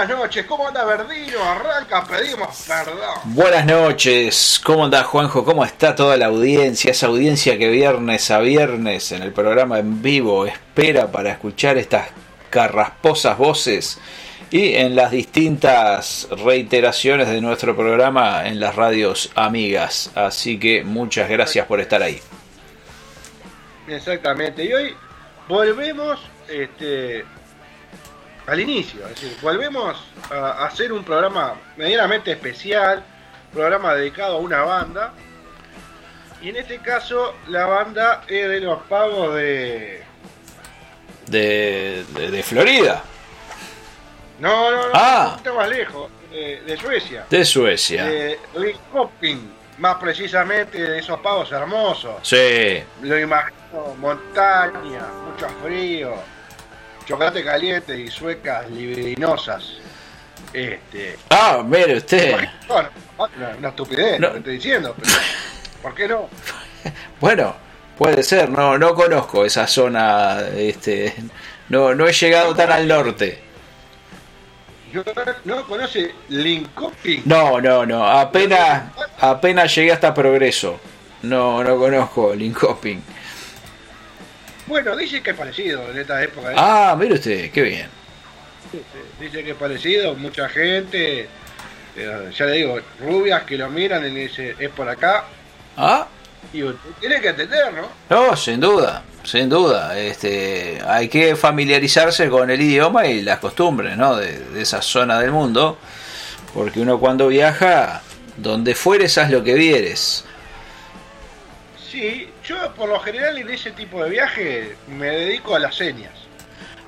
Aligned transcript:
Buenas 0.00 0.18
noches, 0.18 0.46
¿cómo 0.46 0.66
anda 0.66 0.82
Verdino? 0.82 1.44
Arranca, 1.44 2.02
pedimos 2.04 2.64
perdón. 2.66 3.18
Buenas 3.24 3.66
noches, 3.66 4.58
¿cómo 4.64 4.86
anda 4.86 5.04
Juanjo? 5.04 5.44
¿Cómo 5.44 5.62
está 5.62 5.94
toda 5.94 6.16
la 6.16 6.26
audiencia? 6.26 6.90
Esa 6.90 7.08
audiencia 7.08 7.58
que 7.58 7.68
viernes 7.68 8.30
a 8.30 8.38
viernes 8.38 9.12
en 9.12 9.22
el 9.22 9.30
programa 9.32 9.78
en 9.78 10.00
vivo 10.00 10.46
espera 10.46 11.12
para 11.12 11.32
escuchar 11.32 11.76
estas 11.76 12.08
carrasposas 12.48 13.36
voces 13.36 13.98
y 14.50 14.72
en 14.76 14.96
las 14.96 15.10
distintas 15.10 16.28
reiteraciones 16.30 17.28
de 17.28 17.42
nuestro 17.42 17.76
programa 17.76 18.48
en 18.48 18.58
las 18.58 18.76
radios 18.76 19.30
amigas. 19.34 20.12
Así 20.14 20.58
que 20.58 20.82
muchas 20.82 21.28
gracias 21.28 21.66
por 21.66 21.78
estar 21.78 22.02
ahí. 22.02 22.18
Exactamente, 23.86 24.64
y 24.64 24.72
hoy 24.72 24.96
volvemos 25.46 26.18
este, 26.48 27.26
al 28.46 28.60
inicio, 28.60 29.02
es 29.06 29.14
decir, 29.20 29.36
volvemos 29.42 29.96
a 30.30 30.64
hacer 30.66 30.92
un 30.92 31.04
programa 31.04 31.54
medianamente 31.76 32.32
especial, 32.32 33.02
programa 33.52 33.94
dedicado 33.94 34.36
a 34.36 34.40
una 34.40 34.62
banda, 34.62 35.12
y 36.42 36.48
en 36.48 36.56
este 36.56 36.78
caso 36.78 37.34
la 37.48 37.66
banda 37.66 38.22
es 38.26 38.48
de 38.48 38.60
los 38.60 38.80
pagos 38.82 39.34
de... 39.34 40.02
De, 41.26 42.04
de, 42.14 42.30
de 42.30 42.42
Florida, 42.42 43.02
No, 44.40 44.70
no, 44.70 44.76
no, 44.88 44.90
Ah. 44.94 45.24
un 45.26 45.30
poquito 45.32 45.54
más 45.54 45.68
lejos, 45.68 46.10
eh, 46.32 46.62
de 46.66 46.76
Suecia. 46.76 47.26
de 47.30 47.44
Suecia. 47.44 48.04
De 48.04 48.38
Linköping, 48.56 49.52
más 49.78 49.96
precisamente 49.96 50.78
de 50.82 50.98
esos 50.98 51.20
pagos 51.20 51.52
hermosos. 51.52 52.16
Sí, 52.22 52.82
Lo 53.02 53.18
imagino, 53.18 53.94
montaña, 53.98 55.02
mucho 55.30 55.48
frío, 55.62 56.14
chocolate 57.10 57.44
caliente 57.44 57.98
y 57.98 58.08
suecas 58.08 58.70
librinosas. 58.70 59.74
Este. 60.52 61.16
Ah, 61.28 61.62
mire 61.64 61.96
usted. 61.96 62.36
Bueno, 62.68 62.88
una, 63.18 63.48
una 63.58 63.68
estupidez 63.68 64.18
No. 64.20 64.28
lo 64.28 64.32
que 64.34 64.38
estoy 64.38 64.54
diciendo, 64.54 64.94
pero 64.98 65.12
¿por 65.82 65.94
qué 65.94 66.08
no? 66.08 66.28
Bueno, 67.20 67.54
puede 67.98 68.22
ser, 68.22 68.48
no, 68.48 68.78
no 68.78 68.94
conozco 68.94 69.44
esa 69.44 69.66
zona, 69.66 70.38
este, 70.56 71.14
no, 71.68 71.94
no 71.94 72.08
he 72.08 72.12
llegado 72.12 72.54
tan 72.54 72.72
al 72.72 72.88
norte. 72.88 73.42
No 75.44 75.64
conoce 75.66 76.12
Linköping. 76.30 77.22
No, 77.26 77.60
no, 77.60 77.84
no, 77.86 78.04
apenas, 78.08 78.84
apenas 79.20 79.72
llegué 79.74 79.92
hasta 79.92 80.12
Progreso. 80.14 80.80
No, 81.22 81.62
no 81.62 81.76
conozco 81.76 82.34
Linköping. 82.34 83.02
Bueno, 84.70 84.96
dice 84.96 85.20
que 85.20 85.30
es 85.30 85.36
parecido 85.36 85.90
en 85.90 85.98
esta 85.98 86.22
época. 86.22 86.52
¿eh? 86.52 86.56
Ah, 86.56 86.96
mire 86.96 87.14
usted, 87.14 87.50
qué 87.50 87.62
bien. 87.62 87.88
Dice 89.18 89.42
que 89.42 89.50
es 89.50 89.56
parecido, 89.56 90.14
mucha 90.14 90.48
gente, 90.48 91.28
eh, 91.96 92.30
ya 92.32 92.44
le 92.46 92.52
digo, 92.52 92.78
rubias 93.00 93.42
que 93.42 93.58
lo 93.58 93.68
miran 93.68 94.06
y 94.06 94.10
le 94.10 94.20
dicen, 94.20 94.54
es 94.60 94.70
por 94.70 94.88
acá. 94.88 95.24
Ah, 95.76 96.06
Y 96.52 96.62
usted 96.62 96.88
tiene 97.00 97.20
que 97.20 97.30
entender, 97.30 97.72
¿no? 97.74 97.88
no, 98.08 98.36
sin 98.36 98.60
duda, 98.60 99.02
sin 99.24 99.48
duda. 99.48 99.98
Este, 99.98 100.80
hay 100.86 101.08
que 101.08 101.34
familiarizarse 101.34 102.28
con 102.28 102.48
el 102.48 102.60
idioma 102.60 103.06
y 103.08 103.22
las 103.22 103.40
costumbres, 103.40 103.96
¿no? 103.96 104.14
De, 104.14 104.38
de 104.38 104.62
esa 104.62 104.80
zona 104.82 105.18
del 105.18 105.32
mundo, 105.32 105.78
porque 106.54 106.78
uno 106.78 107.00
cuando 107.00 107.26
viaja, 107.26 108.02
donde 108.36 108.76
fueres, 108.76 109.18
haz 109.18 109.32
lo 109.32 109.42
que 109.42 109.54
vieres. 109.54 110.24
Sí, 111.90 112.29
yo 112.50 112.72
por 112.74 112.88
lo 112.88 112.98
general 113.00 113.38
en 113.38 113.48
ese 113.48 113.70
tipo 113.70 114.02
de 114.02 114.10
viaje 114.10 114.76
me 114.88 115.06
dedico 115.06 115.54
a 115.54 115.60
las 115.60 115.74
señas. 115.76 116.12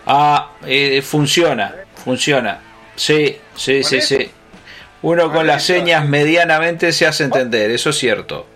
Ah, 0.07 0.51
eh, 0.67 1.01
funciona, 1.03 1.73
funciona. 2.05 2.61
Sí, 2.97 3.39
sí, 3.55 3.81
¿Con 3.83 3.91
sí, 3.91 3.97
eso? 3.99 4.17
sí. 4.19 4.31
Uno 5.03 5.25
con 5.25 5.33
Con 5.35 5.47
las 5.47 5.63
señas 5.65 6.05
medianamente 6.09 6.93
se 6.93 7.07
hace 7.07 7.25
entender, 7.25 7.71
eso 7.71 7.91
es 7.91 7.99
cierto. 7.99 8.47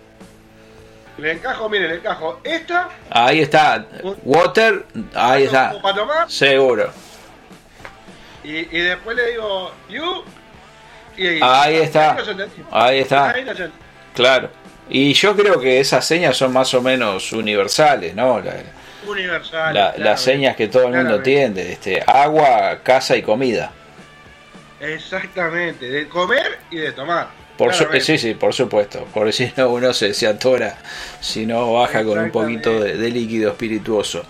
Le 1.17 1.31
encajo, 1.31 1.67
mire, 1.69 1.87
le 1.87 1.95
encajo 1.95 2.39
esta, 2.43 2.89
Ahí 3.09 3.41
está, 3.41 3.85
water, 4.23 4.85
ahí 5.15 5.43
está, 5.43 5.81
para 5.81 5.95
tomar, 5.95 6.29
seguro. 6.29 6.91
y, 8.43 8.57
y 8.57 8.81
después 8.81 9.15
le 9.15 9.31
digo, 9.31 9.71
you, 9.89 10.23
y 11.17 11.39
Ahí 11.41 11.77
está. 11.77 12.17
Ahí 12.71 12.99
está. 12.99 13.31
Ahí. 13.31 13.45
Claro. 14.13 14.49
Y 14.89 15.13
yo 15.13 15.35
creo 15.35 15.59
que 15.59 15.79
esas 15.79 16.05
señas 16.05 16.37
son 16.37 16.53
más 16.53 16.73
o 16.73 16.81
menos 16.81 17.31
universales, 17.33 18.15
¿no? 18.15 18.39
La- 18.39 18.55
Universal. 19.05 19.73
la- 19.73 19.91
claro. 19.93 20.03
las 20.09 20.21
señas 20.21 20.55
que 20.55 20.67
todo 20.67 20.87
el 20.87 20.93
mundo 20.93 21.15
entiende, 21.17 21.71
este, 21.73 22.01
agua, 22.05 22.79
casa 22.83 23.15
y 23.17 23.21
comida. 23.21 23.71
Exactamente, 24.79 25.89
de 25.89 26.07
comer 26.07 26.59
y 26.69 26.77
de 26.77 26.91
tomar. 26.91 27.27
Por 27.57 27.73
su- 27.73 27.87
sí, 27.99 28.17
sí, 28.19 28.33
por 28.35 28.53
supuesto, 28.53 29.07
porque 29.13 29.31
si 29.31 29.51
no 29.57 29.69
uno 29.69 29.91
se, 29.93 30.13
se 30.13 30.27
atora, 30.27 30.77
si 31.19 31.45
no 31.47 31.73
baja 31.73 32.03
con 32.03 32.19
un 32.19 32.31
poquito 32.31 32.79
de, 32.79 32.95
de 32.97 33.09
líquido 33.09 33.51
espirituoso. 33.51 34.23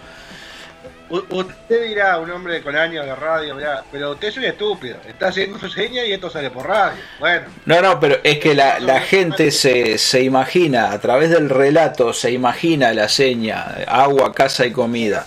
U- 1.09 1.24
usted 1.30 1.88
dirá, 1.88 2.18
un 2.19 2.30
hombre 2.31 2.62
con 2.62 2.75
años 2.75 3.06
de 3.06 3.15
radio, 3.15 3.56
mirá, 3.56 3.83
pero 3.92 4.12
usted 4.12 4.27
es 4.27 4.38
un 4.38 4.44
estúpido. 4.44 4.98
Está 5.07 5.27
haciendo 5.30 5.57
señas 5.69 6.06
y 6.06 6.13
esto 6.13 6.30
sale 6.30 6.50
por 6.51 6.68
radio. 6.68 7.00
Bueno, 7.19 7.45
No, 7.65 7.81
no, 7.81 8.00
pero 8.00 8.18
es 8.24 8.39
que 8.39 8.54
la, 8.54 8.80
la 8.80 9.00
gente 9.00 9.51
se, 9.51 9.98
se 9.98 10.21
imagina, 10.24 10.92
a 10.92 11.00
través 11.00 11.30
del 11.30 11.50
relato, 11.50 12.12
se 12.13 12.31
imagina 12.31 12.94
la 12.94 13.07
seña, 13.07 13.63
agua, 13.88 14.33
casa 14.33 14.65
y 14.65 14.71
comida. 14.71 15.25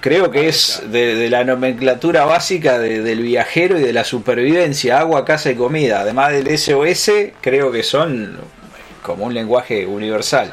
Creo 0.00 0.32
que 0.32 0.48
es 0.48 0.82
de, 0.90 1.14
de 1.14 1.30
la 1.30 1.44
nomenclatura 1.44 2.24
básica 2.24 2.78
de- 2.80 3.02
del 3.02 3.20
viajero 3.22 3.78
y 3.78 3.82
de 3.82 3.92
la 3.92 4.02
supervivencia, 4.02 4.98
agua, 4.98 5.24
casa 5.24 5.50
y 5.52 5.54
comida. 5.54 6.00
Además 6.00 6.32
del 6.32 6.58
SOS, 6.58 7.10
creo 7.40 7.70
que 7.70 7.84
son 7.84 8.36
como 9.02 9.26
un 9.26 9.34
lenguaje 9.34 9.86
universal. 9.86 10.52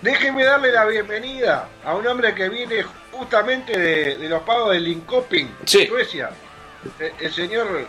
Déjeme 0.00 0.44
darle 0.44 0.70
la 0.72 0.84
bienvenida 0.86 1.66
a 1.84 1.94
un 1.94 2.06
hombre 2.06 2.34
que 2.34 2.48
viene 2.48 2.84
justamente 3.18 3.76
de, 3.78 4.16
de 4.16 4.28
los 4.28 4.42
pagos 4.42 4.72
de 4.72 4.80
Linkoping, 4.80 5.48
Sí. 5.64 5.86
Suecia. 5.86 6.30
El, 7.00 7.12
el 7.20 7.32
señor 7.32 7.86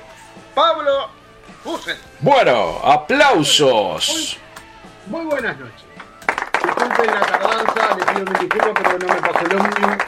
Pablo 0.55 1.09
Husen. 1.63 1.97
Bueno, 2.19 2.79
aplausos. 2.83 4.37
Muy 5.07 5.25
buenas 5.25 5.57
noches. 5.59 5.83
Disculpen 6.63 7.05
la 7.13 7.21
tardanza, 7.21 7.95
le 7.97 8.05
pido 8.05 8.25
mil 8.25 8.49
disculpas, 8.49 8.73
pero 8.83 8.99
no 8.99 9.07
me 9.13 9.21
pasó 9.21 9.45
el 9.45 9.55
ómnibus. 9.55 10.03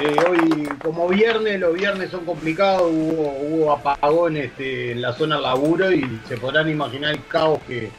Eh, 0.00 0.16
hoy, 0.28 0.68
como 0.82 1.08
viernes, 1.08 1.60
los 1.60 1.74
viernes 1.74 2.10
son 2.10 2.24
complicados, 2.24 2.82
hubo, 2.90 3.36
hubo 3.38 3.72
apagón 3.72 4.36
este, 4.36 4.90
en 4.92 5.02
la 5.02 5.12
zona 5.12 5.38
laburo 5.38 5.92
y 5.92 6.20
se 6.26 6.36
podrán 6.36 6.68
imaginar 6.68 7.12
el 7.12 7.24
caos 7.26 7.60
que, 7.68 7.90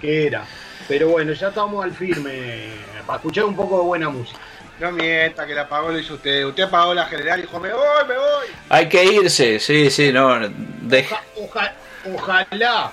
que 0.00 0.26
era. 0.28 0.44
Pero 0.86 1.08
bueno, 1.08 1.32
ya 1.32 1.48
estamos 1.48 1.84
al 1.84 1.92
firme 1.92 2.68
para 3.06 3.16
escuchar 3.16 3.44
un 3.44 3.56
poco 3.56 3.78
de 3.78 3.84
buena 3.84 4.08
música. 4.08 4.38
No 4.80 4.92
mienta 4.92 5.46
que 5.46 5.54
la 5.54 5.68
pagó 5.68 5.90
lo 5.90 5.98
hizo 5.98 6.14
usted. 6.14 6.44
Usted 6.44 6.68
pagó 6.68 6.92
la 6.92 7.06
general 7.06 7.38
y 7.38 7.42
dijo, 7.42 7.58
me 7.58 7.72
voy, 7.72 8.04
me 8.08 8.14
voy. 8.14 8.46
Hay 8.68 8.88
que 8.88 9.04
irse, 9.04 9.58
sí, 9.58 9.90
sí, 9.90 10.12
no. 10.12 10.38
deja- 10.82 11.22
Oja- 11.36 11.72
oja- 12.04 12.14
ojalá, 12.14 12.92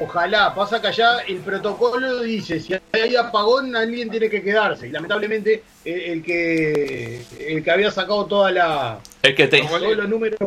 ojalá. 0.00 0.52
Pasa 0.54 0.80
que 0.82 0.88
allá 0.88 1.20
el 1.28 1.38
protocolo 1.38 2.20
dice, 2.22 2.58
si 2.58 2.74
hay 2.92 3.14
apagón, 3.14 3.76
alguien 3.76 4.10
tiene 4.10 4.28
que 4.28 4.42
quedarse. 4.42 4.88
Y 4.88 4.90
lamentablemente 4.90 5.62
eh, 5.84 6.04
el 6.12 6.22
que 6.24 7.22
el 7.38 7.62
que 7.62 7.70
había 7.70 7.90
sacado 7.92 8.26
toda 8.26 8.50
la 8.50 8.98
Es 9.22 9.34
que 9.36 9.46
te, 9.46 9.60
Como- 9.60 9.78
todos 9.78 9.96
los 9.96 10.08
números 10.08 10.38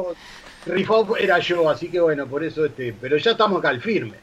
rifados 0.65 1.17
era 1.19 1.39
yo, 1.39 1.69
así 1.69 1.89
que 1.89 2.01
bueno, 2.01 2.27
por 2.27 2.43
eso 2.43 2.65
este, 2.65 2.93
pero 2.99 3.15
ya 3.17 3.31
estamos 3.31 3.59
acá 3.59 3.69
al 3.69 3.79
firme. 3.81 4.17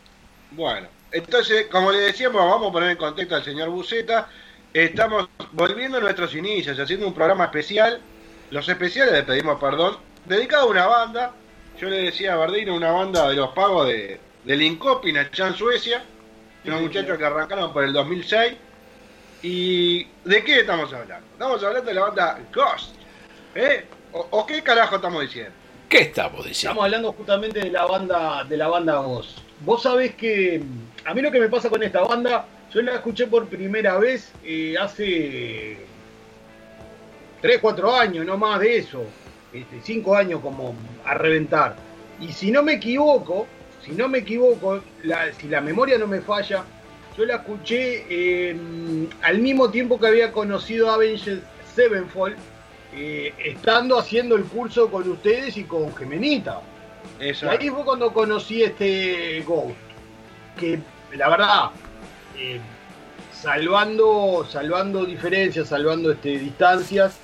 Bueno, 0.51 0.87
entonces, 1.13 1.67
como 1.71 1.91
le 1.93 2.01
decíamos, 2.01 2.45
vamos 2.45 2.69
a 2.69 2.73
poner 2.73 2.91
en 2.91 2.97
contexto 2.99 3.37
al 3.37 3.45
señor 3.45 3.71
Buceta. 3.71 4.29
Estamos 4.75 5.29
volviendo 5.53 5.99
a 5.99 6.01
nuestros 6.01 6.35
inicios, 6.35 6.79
haciendo 6.79 7.07
un 7.07 7.13
programa 7.13 7.45
especial. 7.45 8.01
Los 8.51 8.67
especiales 8.67 9.13
le 9.13 9.23
pedimos 9.23 9.61
perdón, 9.61 9.99
dedicado 10.25 10.65
a 10.65 10.71
una 10.71 10.87
banda. 10.87 11.33
Yo 11.79 11.91
le 11.91 12.05
decía 12.05 12.33
a 12.33 12.37
Bardino, 12.37 12.75
una 12.75 12.91
banda 12.91 13.29
de 13.29 13.35
los 13.35 13.51
pagos 13.51 13.89
de, 13.89 14.19
de 14.45 14.57
Linkoping 14.57 15.19
allá 15.19 15.49
en 15.49 15.55
Suecia. 15.55 16.03
Unos 16.65 16.81
muchachos 16.81 17.19
que 17.19 17.25
arrancaron 17.25 17.71
por 17.71 17.85
el 17.85 17.93
2006. 17.93 18.55
¿Y 19.43 20.07
de 20.25 20.43
qué 20.43 20.61
estamos 20.61 20.91
hablando? 20.93 21.27
Estamos 21.33 21.63
hablando 21.63 21.89
de 21.89 21.95
la 21.95 22.01
banda 22.01 22.39
Ghost. 22.55 22.95
¿Eh? 23.55 23.85
¿O, 24.13 24.27
o 24.31 24.47
qué 24.47 24.63
carajo 24.63 24.97
estamos 24.97 25.21
diciendo? 25.21 25.53
¿Qué 25.91 25.99
estamos 25.99 26.47
diciendo? 26.47 26.71
Estamos 26.71 26.85
hablando 26.85 27.13
justamente 27.13 27.61
de 27.61 27.71
la 27.71 27.85
banda 27.85 28.45
de 28.45 28.57
la 28.57 28.69
banda 28.69 28.97
Ghost. 29.01 29.39
Vos 29.61 29.83
sabés 29.83 30.15
que 30.15 30.61
mm, 30.65 31.09
a 31.09 31.13
mí 31.13 31.21
lo 31.21 31.31
que 31.31 31.41
me 31.41 31.49
pasa 31.51 31.69
con 31.69 31.83
esta 31.83 32.01
banda, 32.01 32.47
yo 32.75 32.83
la 32.83 32.95
escuché 32.97 33.27
por 33.27 33.47
primera 33.49 33.99
vez 33.99 34.33
eh, 34.45 34.75
hace 34.81 35.77
3, 37.41 37.59
4 37.61 37.95
años, 37.97 38.25
no 38.27 38.37
más 38.37 38.61
de 38.61 38.79
eso. 38.79 39.05
5 39.83 40.17
años 40.17 40.41
como 40.41 40.75
a 41.05 41.15
reventar. 41.15 41.77
Y 42.21 42.33
si 42.33 42.51
no 42.51 42.63
me 42.63 42.75
equivoco, 42.75 43.47
si 43.85 43.93
no 43.93 44.09
me 44.09 44.19
equivoco, 44.19 44.81
la- 45.03 45.33
si 45.35 45.49
la 45.49 45.61
memoria 45.61 45.99
no 45.99 46.07
me 46.07 46.21
falla, 46.21 46.65
yo 47.19 47.25
la 47.27 47.37
escuché 47.37 48.07
eh, 48.09 48.57
al 49.23 49.39
mismo 49.39 49.71
tiempo 49.71 49.99
que 50.01 50.07
había 50.07 50.33
conocido 50.33 50.91
a 50.91 50.95
Avenged 50.95 51.41
Sevenfold, 51.75 52.37
eh, 52.95 53.35
estando 53.45 53.99
haciendo 53.99 54.37
el 54.37 54.45
curso 54.45 54.91
con 54.91 55.11
ustedes 55.11 55.57
y 55.57 55.65
con 55.65 55.95
Gemenita. 55.95 56.61
Y 57.21 57.29
Esa. 57.31 57.51
ahí 57.51 57.69
fue 57.69 57.85
cuando 57.85 58.13
conocí 58.13 58.63
este 58.63 59.43
Ghost. 59.47 59.75
Que 60.59 60.79
la 61.15 61.29
verdad, 61.29 61.71
eh, 62.43 62.61
salvando, 63.33 64.45
salvando 64.51 65.05
diferencias, 65.05 65.69
salvando 65.69 66.11
este, 66.11 66.39
distancias, 66.39 67.17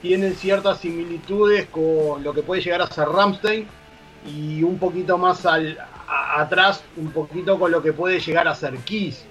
tienen 0.00 0.34
ciertas 0.34 0.80
similitudes 0.80 1.66
con 1.66 2.22
lo 2.22 2.32
que 2.32 2.42
puede 2.42 2.62
llegar 2.62 2.80
a 2.80 2.86
ser 2.86 3.08
Ramstein 3.08 3.66
y 4.26 4.62
un 4.62 4.78
poquito 4.78 5.18
más 5.18 5.44
al, 5.44 5.78
atrás, 6.36 6.82
un 6.96 7.10
poquito 7.10 7.58
con 7.58 7.72
lo 7.72 7.82
que 7.82 7.92
puede 7.92 8.20
llegar 8.20 8.48
a 8.48 8.54
ser 8.54 8.76
Kiss, 8.78 9.26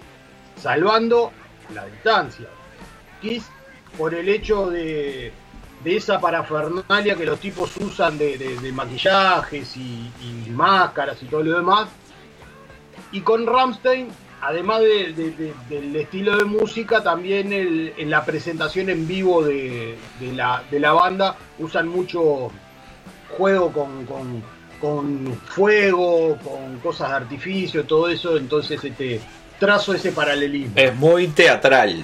salvando 0.62 1.32
la 1.74 1.86
distancia. 1.86 2.48
Kiss 3.20 3.46
por 3.98 4.14
el 4.14 4.30
hecho 4.30 4.70
de, 4.70 5.32
esa 5.84 6.20
parafernalia 6.20 7.16
que 7.16 7.26
los 7.26 7.40
tipos 7.40 7.76
usan 7.78 8.20
de 8.20 8.72
maquillajes 8.72 9.76
y, 9.78 10.12
y 10.22 10.50
máscaras 10.52 11.22
y 11.24 11.26
todo 11.26 11.42
lo 11.42 11.58
demás. 11.58 11.90
Y 13.12 13.22
con 13.22 13.46
Ramstein, 13.46 14.10
además 14.44 14.82
de- 14.82 15.14
de- 15.14 15.32
de- 15.32 15.54
del 15.70 15.96
estilo 15.96 16.36
de 16.38 16.44
música, 16.46 17.02
también 17.02 17.54
en 17.98 18.10
la 18.10 18.26
presentación 18.26 18.90
en 18.90 19.08
vivo 19.08 19.44
de, 19.44 19.96
la, 20.36 20.64
banda 20.94 21.36
usan 21.60 21.88
mucho 21.88 22.52
juego 23.38 23.72
con, 23.72 24.06
con- 24.06 24.44
con 24.82 25.40
fuego, 25.46 26.38
con 26.44 26.78
cosas 26.80 27.10
de 27.12 27.16
artificio, 27.16 27.86
todo 27.86 28.10
eso. 28.10 28.36
Entonces 28.38 28.84
este, 28.84 29.22
trazo 29.60 29.94
ese 29.94 30.12
paralelismo. 30.12 30.74
Es 30.76 30.94
muy 30.96 31.28
teatral. 31.28 32.04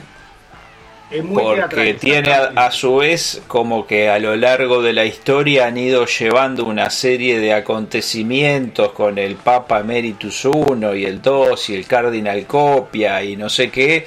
Es 1.12 1.24
muy 1.24 1.42
porque 1.62 1.94
tiene 1.96 2.32
a, 2.34 2.66
a 2.68 2.72
su 2.72 2.98
vez 2.98 3.42
como 3.48 3.88
que 3.88 4.10
a 4.10 4.20
lo 4.20 4.36
largo 4.36 4.84
de 4.84 4.94
la 4.94 5.06
historia 5.06 5.66
han 5.66 5.78
ido 5.78 6.06
llevando 6.06 6.66
una 6.66 6.90
serie 6.92 7.40
de 7.40 7.52
acontecimientos 7.54 8.92
con 8.92 9.18
el 9.18 9.36
Papa 9.36 9.80
Emeritus 9.80 10.46
I 10.46 10.98
y 11.00 11.06
el 11.06 11.22
2 11.22 11.70
y 11.72 11.76
el 11.76 11.88
Cardinal 11.88 12.46
Copia 12.46 13.24
y 13.24 13.36
no 13.36 13.50
sé 13.50 13.72
qué, 13.72 14.06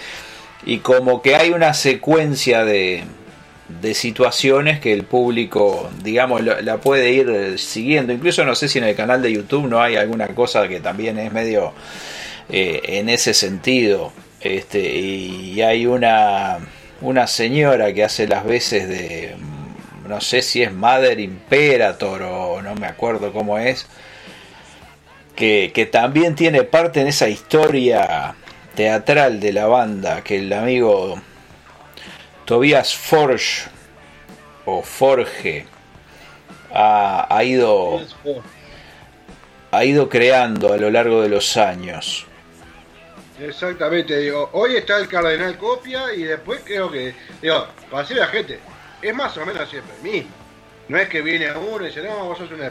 y 0.65 0.79
como 0.79 1.21
que 1.23 1.35
hay 1.35 1.51
una 1.51 1.75
secuencia 1.75 2.65
de, 2.65 3.03
de 3.81 3.95
situaciones 3.95 4.79
que 4.79 4.93
el 4.93 5.03
público, 5.03 5.91
digamos, 6.05 6.43
lo- 6.43 6.61
la 6.61 6.77
puede 6.77 7.11
ir 7.13 7.59
siguiendo. 7.59 8.13
Incluso 8.13 8.45
no 8.45 8.55
sé 8.55 8.69
si 8.69 8.79
en 8.79 8.85
el 8.85 8.95
canal 8.95 9.21
de 9.23 9.33
YouTube 9.33 9.67
no 9.69 9.81
hay 9.83 9.97
alguna 9.97 10.29
cosa 10.29 10.69
que 10.69 10.79
también 10.79 11.19
es 11.19 11.33
medio 11.33 11.73
eh, 12.49 12.81
en 12.85 13.09
ese 13.09 13.35
sentido. 13.35 14.13
Este, 14.41 14.81
y 14.99 15.61
hay 15.63 15.87
una, 15.87 16.59
una 17.03 17.27
señora 17.27 17.93
que 17.93 18.05
hace 18.05 18.27
las 18.27 18.45
veces 18.45 18.89
de, 18.89 19.37
mm, 19.37 20.09
no 20.09 20.21
sé 20.21 20.43
si 20.43 20.63
es 20.63 20.73
Mother 20.73 21.21
Imperator 21.21 22.23
o 22.23 22.63
no 22.63 22.75
me 22.75 22.87
acuerdo 22.87 23.33
cómo 23.33 23.59
es, 23.59 23.87
que, 25.37 25.73
que 25.75 25.87
también 25.87 26.35
tiene 26.35 26.63
parte 26.63 27.01
en 27.01 27.09
esa 27.09 27.29
historia 27.29 28.35
teatral 28.75 29.41
de 29.41 29.53
la 29.53 29.67
banda, 29.67 30.23
que 30.23 30.39
el 30.39 30.53
amigo 30.53 31.21
Tobias 32.45 32.95
Forge 32.95 33.69
o 34.65 34.83
Forge 34.83 35.67
ha, 36.73 37.27
ha 37.29 37.45
ido 37.45 38.01
ha 39.73 39.85
ido 39.87 40.09
creando 40.11 40.73
a 40.73 40.77
lo 40.77 40.91
largo 40.91 41.23
de 41.23 41.31
los 41.31 41.57
años. 41.57 42.27
Exactamente, 43.49 44.17
digo, 44.19 44.51
hoy 44.53 44.77
está 44.77 44.99
el 44.99 45.09
Cardenal 45.09 45.57
Copia 45.59 46.13
y 46.15 46.23
después 46.25 46.61
creo 46.65 46.91
que, 46.91 47.15
digo, 47.41 47.67
para 47.91 48.03
decir 48.03 48.19
a 48.19 48.27
la 48.27 48.29
gente, 48.29 48.59
es 49.01 49.15
más 49.15 49.37
o 49.37 49.45
menos 49.45 49.69
siempre 49.69 49.95
el 49.97 50.03
mismo. 50.03 50.31
No 50.89 50.99
es 50.99 51.09
que 51.09 51.23
viene 51.23 51.51
uno 51.53 51.85
y 51.85 51.89
dice, 51.89 52.03
no, 52.03 52.25
vos 52.27 52.39
sos 52.39 52.51
una, 52.51 52.71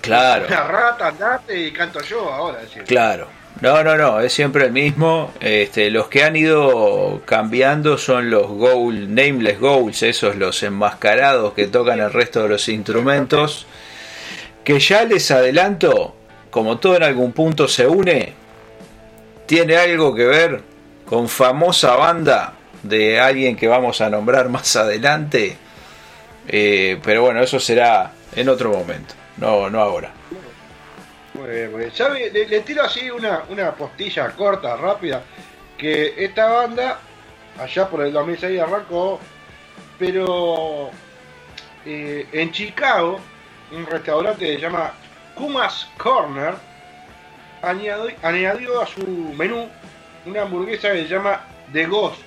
Claro. 0.00 0.46
una 0.46 0.62
rata, 0.64 1.08
andate 1.08 1.58
y 1.58 1.72
canto 1.72 2.00
yo 2.02 2.32
ahora. 2.32 2.60
decir. 2.60 2.84
Claro. 2.84 3.28
No, 3.60 3.82
no, 3.82 3.96
no, 3.96 4.20
es 4.20 4.32
siempre 4.32 4.64
el 4.66 4.72
mismo. 4.72 5.32
Este, 5.40 5.90
los 5.90 6.08
que 6.08 6.24
han 6.24 6.36
ido 6.36 7.20
cambiando 7.26 7.98
son 7.98 8.30
los 8.30 8.46
goal, 8.46 9.14
nameless 9.14 9.58
goals, 9.60 10.02
esos 10.02 10.36
los 10.36 10.62
enmascarados 10.62 11.52
que 11.54 11.66
tocan 11.66 12.00
el 12.00 12.12
resto 12.12 12.42
de 12.44 12.48
los 12.50 12.68
instrumentos. 12.68 13.66
Que 14.64 14.78
ya 14.78 15.04
les 15.04 15.30
adelanto, 15.30 16.14
como 16.50 16.78
todo 16.78 16.96
en 16.96 17.02
algún 17.02 17.32
punto 17.32 17.66
se 17.68 17.86
une, 17.86 18.34
tiene 19.50 19.76
algo 19.76 20.14
que 20.14 20.26
ver 20.26 20.62
con 21.04 21.28
famosa 21.28 21.96
banda 21.96 22.52
de 22.84 23.18
alguien 23.18 23.56
que 23.56 23.66
vamos 23.66 24.00
a 24.00 24.08
nombrar 24.08 24.48
más 24.48 24.76
adelante. 24.76 25.56
Eh, 26.46 27.00
pero 27.02 27.22
bueno, 27.22 27.42
eso 27.42 27.58
será 27.58 28.12
en 28.36 28.48
otro 28.48 28.70
momento, 28.70 29.14
no, 29.38 29.68
no 29.68 29.80
ahora. 29.80 30.12
Le 31.34 32.60
tiro 32.60 32.84
así 32.84 33.10
una, 33.10 33.42
una 33.48 33.74
postilla 33.74 34.30
corta, 34.36 34.76
rápida, 34.76 35.24
que 35.76 36.14
esta 36.16 36.46
banda, 36.46 37.00
allá 37.58 37.88
por 37.88 38.02
el 38.02 38.12
2006 38.12 38.60
arrancó 38.60 39.18
pero 39.98 40.90
eh, 41.84 42.24
en 42.30 42.52
Chicago, 42.52 43.18
un 43.72 43.84
restaurante 43.84 44.46
que 44.46 44.54
se 44.54 44.60
llama 44.60 44.92
Kumas 45.34 45.88
Corner 45.98 46.69
añadió, 47.62 48.14
añadió 48.22 48.80
a 48.80 48.86
su 48.86 49.06
menú 49.36 49.68
una 50.26 50.42
hamburguesa 50.42 50.92
que 50.92 51.02
se 51.02 51.08
llama 51.08 51.44
The 51.72 51.86
Ghost. 51.86 52.20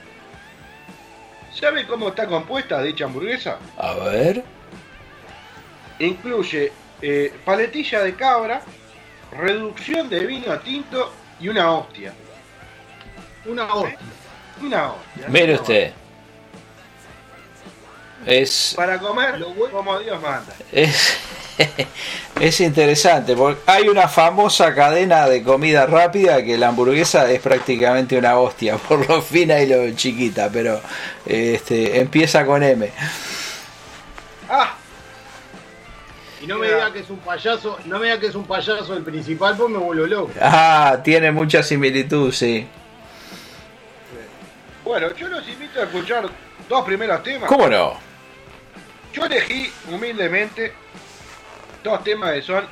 ¿Sabe 1.53 1.85
cómo 1.85 2.09
está 2.09 2.27
compuesta 2.27 2.81
dicha 2.81 3.05
hamburguesa? 3.05 3.59
A 3.77 3.93
ver. 3.95 4.43
Incluye 5.99 6.71
eh, 7.01 7.33
paletilla 7.45 8.03
de 8.03 8.15
cabra, 8.15 8.61
reducción 9.31 10.09
de 10.09 10.25
vino 10.25 10.57
tinto 10.59 11.11
y 11.39 11.49
una 11.49 11.71
hostia. 11.71 12.13
Una 13.45 13.73
hostia. 13.73 13.99
Una 14.61 14.93
hostia. 14.93 15.27
Mire 15.27 15.55
usted. 15.55 15.93
Es, 18.25 18.73
Para 18.75 18.99
comer 18.99 19.39
Lo 19.39 19.49
bueno- 19.53 19.73
como 19.77 19.99
Dios 19.99 20.21
manda. 20.21 20.53
es, 20.71 21.17
es 22.39 22.59
interesante 22.61 23.35
porque 23.35 23.61
hay 23.67 23.87
una 23.89 24.07
famosa 24.07 24.73
cadena 24.73 25.27
de 25.27 25.43
comida 25.43 25.85
rápida 25.85 26.43
que 26.43 26.57
la 26.57 26.69
hamburguesa 26.69 27.29
es 27.31 27.39
prácticamente 27.41 28.17
una 28.17 28.37
hostia 28.39 28.77
por 28.87 29.07
lo 29.09 29.21
fina 29.21 29.59
y 29.61 29.67
lo 29.67 29.91
chiquita, 29.95 30.49
pero 30.51 30.81
este, 31.25 31.99
empieza 31.99 32.45
con 32.45 32.63
M. 32.63 32.89
¡Ah! 34.49 34.75
Y 36.41 36.47
no 36.47 36.57
me 36.57 36.67
diga 36.67 36.91
que 36.91 36.99
es 36.99 37.09
un 37.09 37.19
payaso, 37.19 37.77
no 37.85 37.99
me 37.99 38.07
diga 38.07 38.19
que 38.19 38.27
es 38.27 38.35
un 38.35 38.43
payaso 38.45 38.93
el 38.95 39.03
principal, 39.03 39.55
pues 39.55 39.69
me 39.69 39.77
vuelvo 39.77 40.05
loco. 40.05 40.31
Ah, 40.41 40.97
tiene 41.03 41.31
mucha 41.31 41.63
similitud, 41.63 42.33
sí. 42.33 42.67
Bueno, 44.83 45.13
yo 45.15 45.29
los 45.29 45.47
invito 45.47 45.79
a 45.79 45.83
escuchar 45.83 46.25
dos 46.67 46.83
primeros 46.85 47.23
temas. 47.23 47.47
¿Cómo 47.47 47.67
no? 47.69 47.93
Yo 49.13 49.25
elegí 49.25 49.71
humildemente 49.91 50.73
dos 51.83 52.03
temas 52.03 52.33
que 52.33 52.41
son 52.41 52.65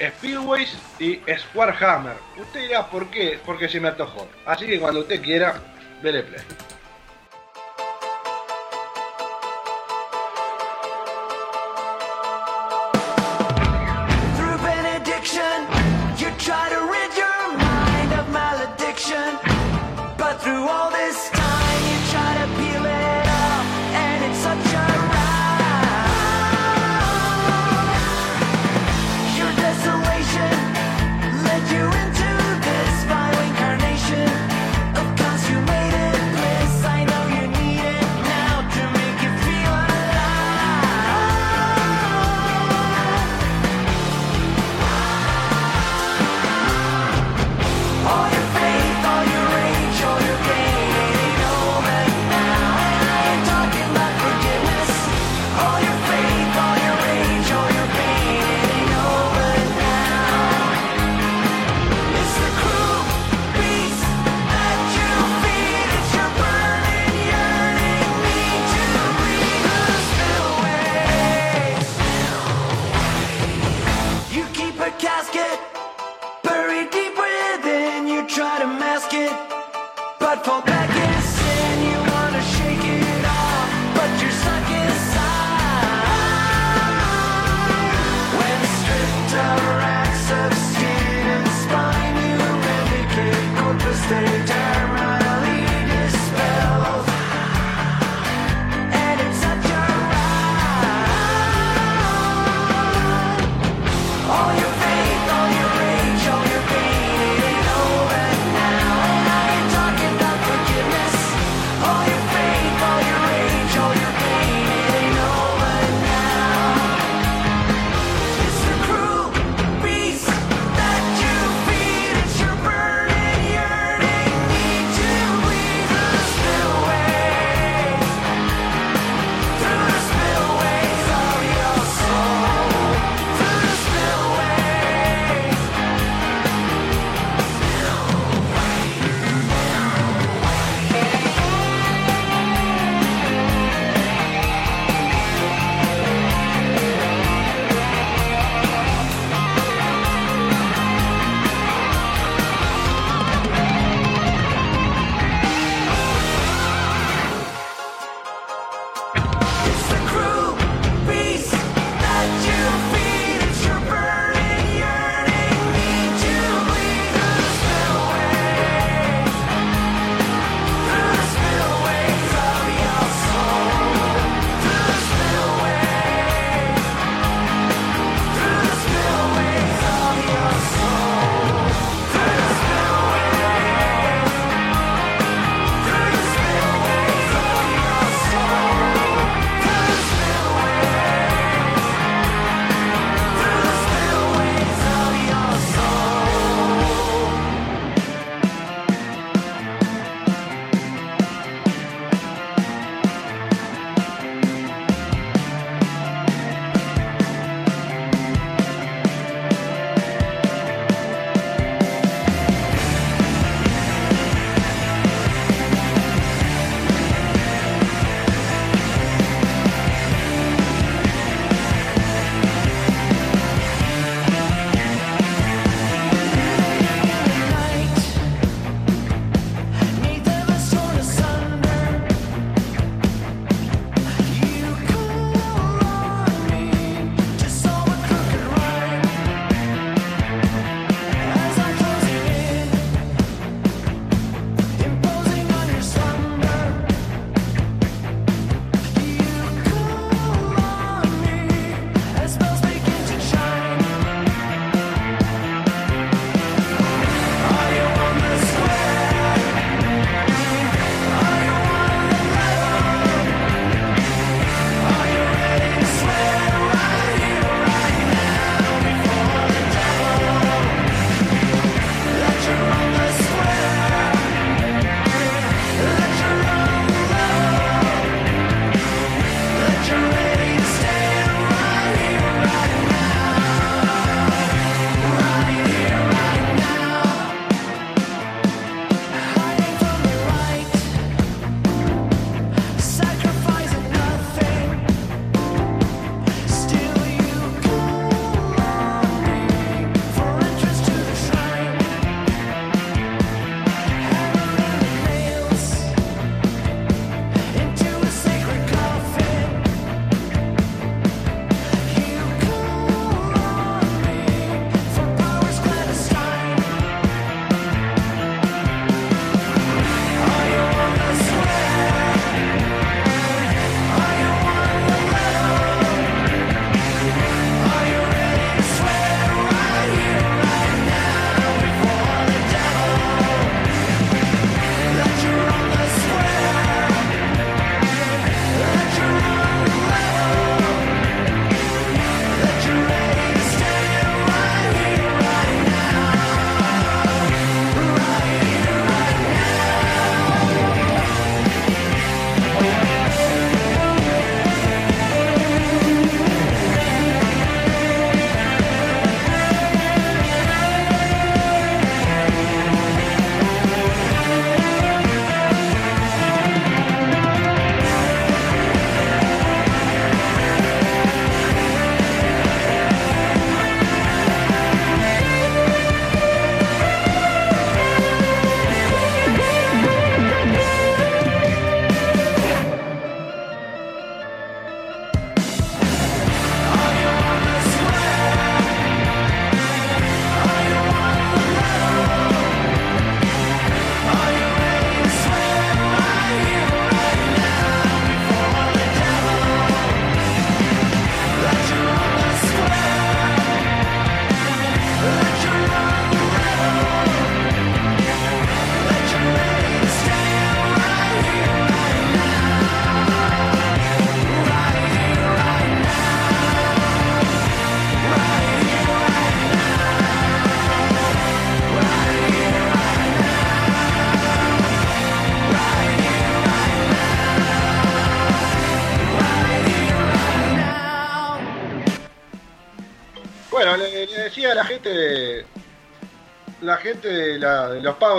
Speedways 0.00 0.76
y 0.98 1.20
Squarehammer. 1.38 2.16
Usted 2.38 2.62
dirá 2.62 2.90
por 2.90 3.08
qué, 3.08 3.38
porque 3.46 3.68
se 3.68 3.78
me 3.78 3.88
antojó. 3.88 4.28
Así 4.44 4.66
que 4.66 4.80
cuando 4.80 5.00
usted 5.00 5.22
quiera, 5.22 5.60
dele 6.02 6.24
play. 6.24 6.40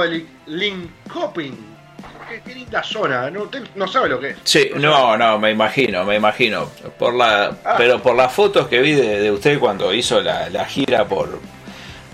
La- 0.05 0.11
de 0.11 0.19
los 0.19 0.25
pagos 0.25 0.45
de 0.47 0.55
Lin- 0.57 0.85
Linkoping. 1.05 1.71
Qué, 2.29 2.41
qué 2.45 2.55
linda 2.55 2.81
zona, 2.81 3.29
no, 3.29 3.43
Usted 3.43 3.61
no 3.75 3.87
sabe 3.87 4.07
lo 4.09 4.19
que 4.19 4.29
es. 4.29 4.37
Sí, 4.43 4.71
no, 4.75 5.17
no, 5.17 5.37
me 5.37 5.51
imagino, 5.51 6.03
me 6.05 6.15
imagino. 6.15 6.69
Por 6.97 7.13
la, 7.13 7.51
pero 7.77 8.01
por 8.01 8.15
las 8.15 8.31
fotos 8.31 8.67
que 8.67 8.79
vi 8.79 8.93
de, 8.93 9.19
de 9.19 9.31
usted 9.31 9.59
cuando 9.59 9.93
hizo 9.93 10.21
la, 10.21 10.49
la 10.49 10.65
gira 10.65 11.05
por, 11.05 11.39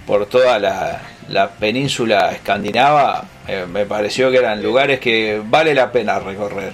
por 0.08 0.26
toda 0.26 0.58
la, 0.58 1.02
la 1.30 1.50
península 1.52 2.32
escandinava, 2.32 3.26
eh, 3.48 3.66
me 3.72 3.86
pareció 3.86 4.32
que 4.32 4.38
eran 4.38 4.64
lugares 4.64 5.00
que 5.00 5.40
vale 5.46 5.76
la 5.76 5.92
pena 5.92 6.20
recorrer. 6.20 6.74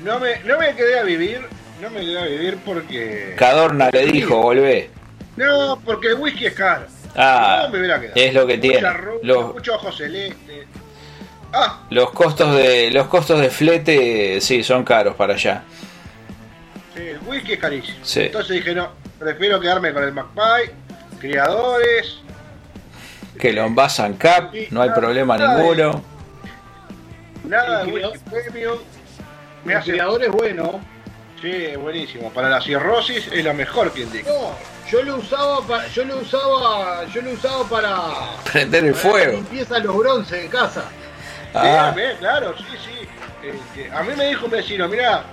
No 0.00 0.20
me, 0.20 0.38
no 0.44 0.56
me 0.58 0.74
quedé 0.76 0.98
a 1.00 1.02
vivir, 1.02 1.40
no 1.80 1.90
me 1.90 2.00
quedé 2.00 2.18
a 2.20 2.26
vivir 2.26 2.58
porque. 2.64 3.34
Cadorna 3.36 3.90
le 3.92 4.06
dijo, 4.06 4.36
volvé. 4.40 4.90
No, 5.36 5.80
porque 5.84 6.08
el 6.08 6.14
whisky 6.14 6.46
es 6.46 6.54
caro. 6.54 6.86
Ah, 7.16 7.60
No 7.64 7.70
me 7.70 7.78
hubiera 7.78 8.00
quedado. 8.00 8.12
es 8.16 8.34
lo 8.34 8.46
que 8.46 8.56
Mucha 8.56 8.68
tiene. 8.72 8.92
ropa, 8.92 9.18
Los, 9.26 9.54
Mucho 9.54 9.74
ojo 9.74 9.92
celeste. 9.92 10.66
Ah, 11.52 11.80
los 11.90 12.10
costos 12.10 12.54
de 12.56 12.90
los 12.90 13.06
costos 13.06 13.40
de 13.40 13.48
flete 13.50 14.40
sí 14.40 14.62
son 14.62 14.84
caros 14.84 15.14
para 15.14 15.34
allá. 15.34 15.62
sí, 16.94 17.02
el 17.02 17.18
whisky 17.26 17.54
es 17.54 17.58
carísimo. 17.58 17.98
Sí. 18.02 18.20
Entonces 18.22 18.56
dije, 18.56 18.74
no, 18.74 18.90
prefiero 19.18 19.58
quedarme 19.60 19.92
con 19.92 20.02
el 20.04 20.12
McPie, 20.12 20.72
criadores. 21.20 22.18
Que 23.38 23.52
lo 23.52 23.64
envasan 23.64 24.14
cap, 24.14 24.52
no 24.70 24.82
hay 24.82 24.90
problema 24.90 25.36
Nada 25.38 25.54
de- 25.56 25.62
ninguno. 25.62 26.02
Nada 27.44 27.82
El 27.82 27.86
de 27.86 27.92
whisky 27.92 28.18
premium. 28.30 28.78
Me 29.64 29.72
El 29.74 29.78
hace. 29.78 29.96
es 29.96 30.30
bueno. 30.32 30.80
Sí, 31.40 31.50
es 31.52 31.78
buenísimo. 31.78 32.30
Para 32.32 32.48
la 32.48 32.60
cirrosis 32.60 33.28
es 33.30 33.44
lo 33.44 33.52
mejor 33.54 33.92
que 33.92 34.02
indica. 34.02 34.30
No, 34.30 34.54
yo 34.90 35.02
lo 35.02 35.16
usaba 35.16 35.60
para, 35.66 35.86
yo 35.88 36.04
lo 36.04 36.16
usaba, 36.18 37.04
yo 37.06 37.20
lo 37.22 37.30
usaba 37.32 37.64
para, 37.68 37.96
Prender 38.50 38.84
el 38.84 38.92
para 38.94 39.04
la 39.04 39.10
fuego. 39.12 39.32
limpieza 39.32 39.74
de 39.74 39.80
los 39.80 39.96
bronces 39.96 40.42
de 40.42 40.48
casa. 40.48 40.84
Ah, 41.54 41.92
Sí, 41.94 42.02
claro, 42.18 42.54
sí, 42.56 42.64
sí. 42.84 43.08
Este, 43.46 43.90
a 43.94 44.02
mí 44.02 44.14
me 44.16 44.28
dijo 44.28 44.46
un 44.46 44.50
vecino, 44.50 44.88
mira, 44.88 45.24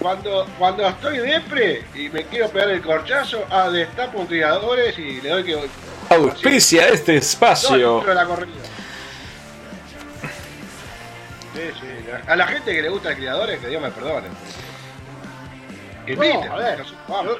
cuando, 0.00 0.46
cuando 0.58 0.86
estoy 0.88 1.18
depre 1.18 1.84
y 1.94 2.08
me 2.10 2.24
quiero 2.24 2.48
pegar 2.50 2.70
el 2.70 2.82
corchazo, 2.82 3.44
ah, 3.50 3.70
destapo 3.70 4.18
un 4.18 4.26
criadores 4.26 4.98
y 4.98 5.20
le 5.20 5.28
doy 5.30 5.44
que 5.44 5.58
auspicia 6.10 6.88
este 6.88 7.14
Dos 7.14 7.24
espacio. 7.26 8.04
la 8.12 8.24
corrida. 8.26 8.52
Sí, 11.54 11.60
sí. 11.80 11.86
A 12.26 12.34
la 12.34 12.46
gente 12.48 12.72
que 12.74 12.82
le 12.82 12.88
gusta 12.88 13.10
el 13.10 13.16
criadores, 13.16 13.60
que 13.60 13.68
Dios 13.68 13.80
me 13.80 13.90
perdone. 13.90 14.26
Que 16.06 16.16
No, 16.16 16.24
inviten, 16.24 16.50
a 16.52 16.56
ver, 16.56 16.78
no 16.80 16.84
sé, 16.84 16.94
vamos. 17.08 17.36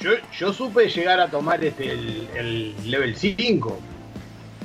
yo, 0.00 0.10
yo, 0.10 0.16
yo 0.38 0.52
supe 0.52 0.88
llegar 0.88 1.20
a 1.20 1.28
tomar 1.28 1.62
este 1.64 1.92
el, 1.92 2.28
el 2.34 2.90
level 2.90 3.16
5. 3.16 3.78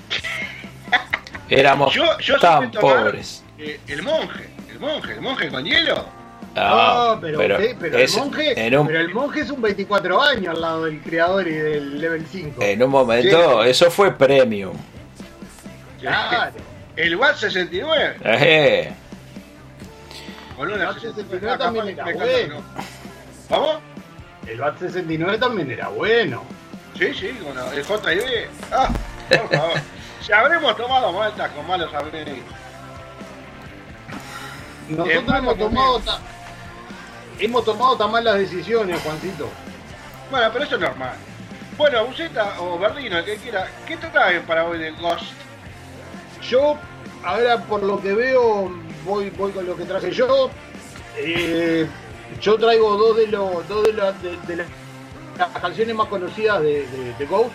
Éramos 1.50 1.94
Yo, 1.94 2.18
yo 2.20 2.38
tan 2.40 2.70
pobres. 2.72 3.44
eh, 3.58 3.80
el 3.88 4.04
monje, 4.04 4.50
el 4.70 4.80
monje, 4.80 5.14
el 5.14 5.22
monje 5.22 5.50
con 5.50 5.64
hielo. 5.66 6.06
Ah, 6.56 7.14
no, 7.16 7.22
pero, 7.22 7.58
¿qué? 7.58 7.76
pero 7.80 7.98
es- 8.00 8.16
el 8.16 8.22
monje, 8.22 8.66
en 8.68 8.78
un, 8.78 8.88
pero 8.88 9.00
el 9.00 9.14
monje 9.14 9.42
es 9.42 9.50
un 9.50 9.62
24 9.62 10.22
años 10.22 10.56
al 10.56 10.62
lado 10.62 10.86
del 10.86 11.00
creador 11.02 11.48
y 11.48 11.52
del 11.54 12.02
level 12.02 12.26
5. 12.30 12.62
en 12.62 12.84
un 12.84 12.90
momento, 12.90 13.64
eso 13.64 13.90
fue 13.90 14.12
premium. 14.14 14.76
Claro. 16.00 16.54
El 16.96 17.16
Watt 17.16 17.38
69. 17.38 18.16
Eh, 18.26 18.92
Con 20.58 20.68
una 20.68 20.76
El 20.84 20.88
Watt 20.90 21.00
69 21.00 21.58
también 21.58 21.90
era 21.90 22.06
me 22.06 22.14
bueno. 22.14 22.64
¿Vamos? 23.50 23.78
El 24.48 24.60
BAT 24.60 24.80
69 24.80 25.38
también 25.38 25.72
era 25.72 25.90
bueno. 25.90 26.44
Sí, 26.98 27.14
sí, 27.14 27.30
con 27.44 27.58
el 27.58 27.84
JIB. 27.84 28.50
Ah, 28.72 28.90
por 29.30 29.50
favor. 29.58 29.82
si 30.22 30.32
habremos 30.34 30.76
tomado 30.76 31.12
maltas 31.14 31.50
con 31.52 31.68
malos 31.68 31.94
amigos. 31.94 32.40
Nosotros 34.90 35.24
malo 35.28 35.38
hemos 35.38 35.58
tomado, 35.58 36.00
ta- 36.00 36.20
hemos 37.40 37.64
tomado 37.66 37.96
tan 37.98 38.12
malas 38.12 38.36
decisiones, 38.40 39.00
Juancito. 39.02 39.50
Bueno, 40.32 40.50
pero 40.52 40.66
eso 40.66 40.76
es 40.76 40.82
normal. 40.82 41.14
Bueno, 41.78 42.06
Buceta 42.06 42.60
o 42.60 42.78
Berdino, 42.78 43.20
el 43.20 43.26
que 43.26 43.38
quiera, 43.38 43.68
¿qué 43.88 43.98
traen 43.98 44.44
para 44.44 44.66
hoy 44.66 44.80
de 44.80 44.92
Ghost? 44.92 45.32
Yo, 46.42 46.76
ahora 47.24 47.58
por 47.64 47.84
lo 47.84 48.02
que 48.02 48.14
veo, 48.14 48.72
voy, 49.06 49.30
voy 49.30 49.52
con 49.52 49.66
lo 49.66 49.78
que 49.78 49.86
traje 49.86 50.12
yo. 50.12 50.50
Eh, 51.18 51.88
yo 52.42 52.58
traigo 52.58 52.96
dos 52.98 53.18
de 53.18 53.28
los 53.28 53.68
dos 53.68 53.84
de, 53.86 53.94
las- 53.94 54.16
canciones 55.62 55.96
más 55.96 56.08
conocidas 56.08 56.62
de, 56.62 56.86
de- 56.88 57.14
de 57.18 57.26
Ghost. 57.26 57.52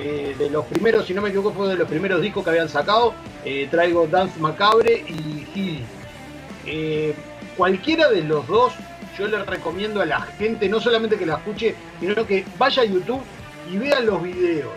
Eh, 0.00 0.36
de 0.38 0.48
los 0.48 0.64
primeros, 0.66 1.06
si 1.06 1.12
no 1.14 1.20
me 1.20 1.30
equivoco, 1.30 1.52
fue 1.52 1.68
de 1.68 1.74
los 1.76 1.88
primeros 1.88 2.22
discos 2.22 2.44
que 2.44 2.50
habían 2.50 2.68
sacado. 2.68 3.14
Eh, 3.44 3.66
traigo 3.70 4.06
Dance 4.06 4.38
Macabre 4.38 5.04
y 5.08 5.46
Hill. 5.54 5.84
Eh, 6.66 7.14
cualquiera 7.56 8.08
de 8.08 8.22
los 8.22 8.46
dos, 8.46 8.72
yo 9.18 9.26
les 9.26 9.44
recomiendo 9.44 10.00
a 10.00 10.06
la 10.06 10.20
gente 10.22 10.68
no 10.68 10.78
solamente 10.80 11.16
que 11.16 11.26
la 11.26 11.34
escuche, 11.38 11.74
sino 11.98 12.24
que 12.26 12.44
vaya 12.58 12.82
a 12.82 12.84
YouTube 12.84 13.20
y 13.72 13.76
vea 13.76 13.98
los 14.00 14.22
videos. 14.22 14.70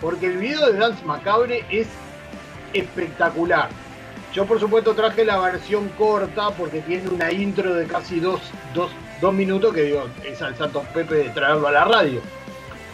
Porque 0.00 0.26
el 0.26 0.38
video 0.38 0.66
de 0.72 0.78
Dance 0.78 1.04
Macabre 1.04 1.64
es 1.70 1.86
espectacular. 2.72 3.68
Yo 4.34 4.44
por 4.46 4.58
supuesto 4.58 4.94
traje 4.94 5.24
la 5.24 5.38
versión 5.38 5.88
corta 5.90 6.50
porque 6.50 6.80
tiene 6.80 7.08
una 7.08 7.30
intro 7.30 7.72
de 7.72 7.86
casi 7.86 8.18
dos, 8.18 8.40
dos, 8.74 8.90
dos 9.20 9.32
minutos 9.32 9.72
que 9.72 9.82
digo, 9.82 10.08
es 10.24 10.42
al 10.42 10.56
Santos 10.56 10.84
Pepe 10.92 11.14
de 11.14 11.28
traerlo 11.30 11.68
a 11.68 11.70
la 11.70 11.84
radio. 11.84 12.20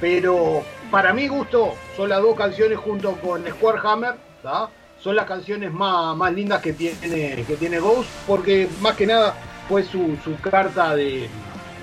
Pero 0.02 0.62
para 0.90 1.14
mi 1.14 1.28
gusto 1.28 1.76
son 1.96 2.10
las 2.10 2.20
dos 2.20 2.36
canciones 2.36 2.76
junto 2.76 3.12
con 3.12 3.46
Square 3.46 3.80
Hammer, 3.82 4.14
¿tá? 4.42 4.68
son 5.02 5.16
las 5.16 5.24
canciones 5.24 5.72
más, 5.72 6.14
más 6.14 6.30
lindas 6.34 6.60
que 6.60 6.74
tiene, 6.74 7.42
que 7.46 7.56
tiene 7.58 7.78
Ghost 7.78 8.10
porque 8.26 8.68
más 8.82 8.94
que 8.96 9.06
nada 9.06 9.34
fue 9.66 9.82
su, 9.82 10.18
su 10.22 10.38
carta 10.42 10.94
de 10.94 11.26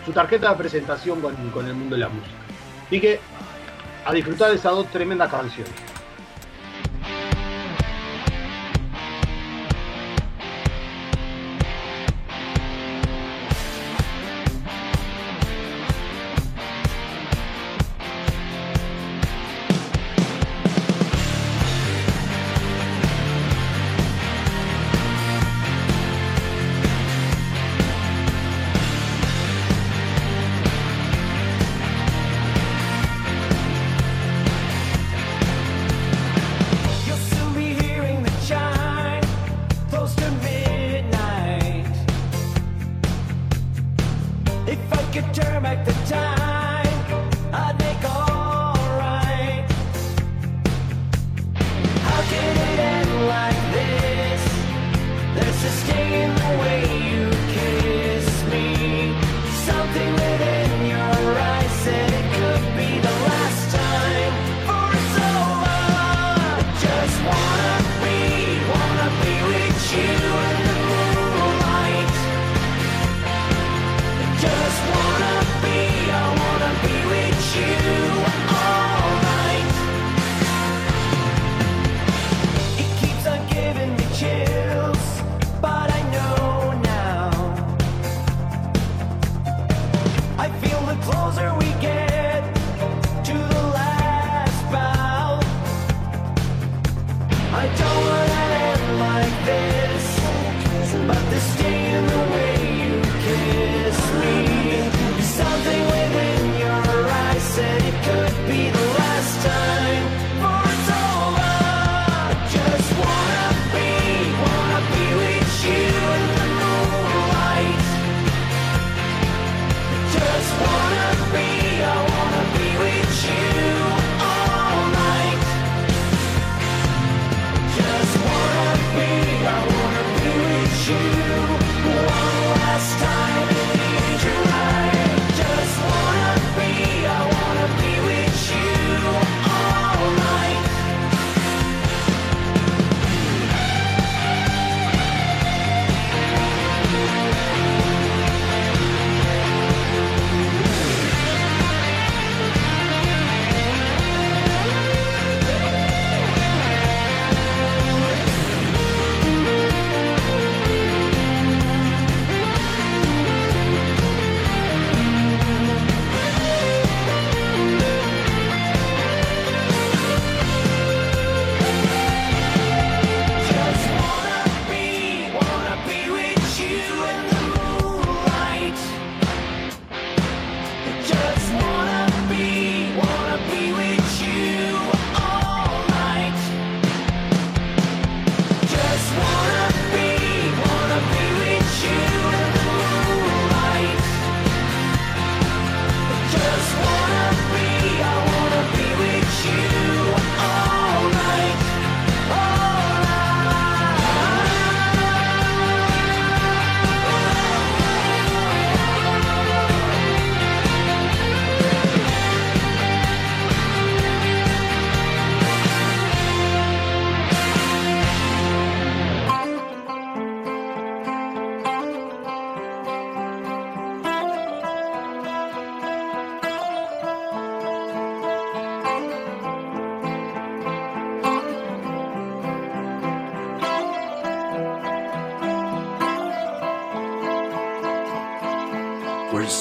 su 0.06 0.12
tarjeta 0.12 0.52
de 0.52 0.56
presentación 0.56 1.20
con, 1.20 1.36
con 1.50 1.66
el 1.66 1.74
mundo 1.74 1.96
de 1.96 2.02
la 2.02 2.10
música. 2.10 2.36
Así 2.86 3.02
que 3.02 3.20
a 4.06 4.14
disfrutar 4.14 4.52
de 4.52 4.58
esas 4.58 4.72
dos 4.72 4.86
tremendas 4.92 5.32
canciones. 5.32 5.74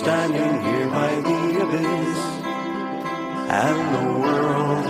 Standing 0.07 0.63
here 0.63 0.89
by 0.91 1.13
the 1.17 1.63
abyss, 1.65 2.19
and 3.51 3.79
the 3.97 4.21
world 4.21 4.87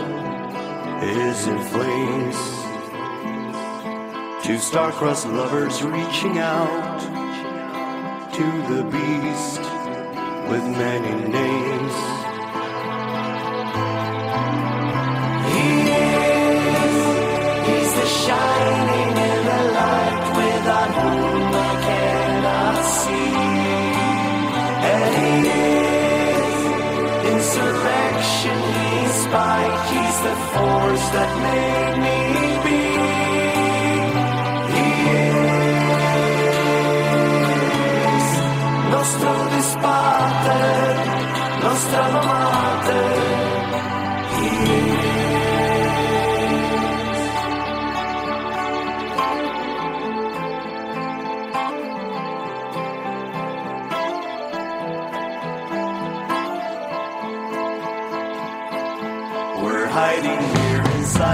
is 1.02 1.46
in 1.46 1.58
flames. 1.72 2.36
Two 4.44 4.58
star-crossed 4.58 5.26
lovers 5.28 5.82
reaching 5.82 6.36
out 6.36 7.00
to 8.34 8.44
the 8.74 8.82
beast 8.92 9.62
with 10.50 10.64
many 10.76 11.14
names. 11.30 12.25
Force 30.56 31.06
that 31.16 31.30
made 31.46 31.96
me 32.04 32.18
be. 32.64 32.80
He 34.74 34.88
is 38.14 38.28
nostro 38.92 39.32
disparte, 39.54 40.58
nostra 41.62 42.02
amate. 42.08 42.45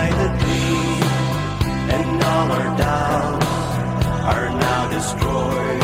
Inside 0.03 0.13
the 0.23 0.47
and 1.95 2.23
all 2.23 2.53
our 2.53 2.77
doubts 2.79 3.47
are 4.33 4.51
now 4.51 4.89
destroyed. 4.91 5.83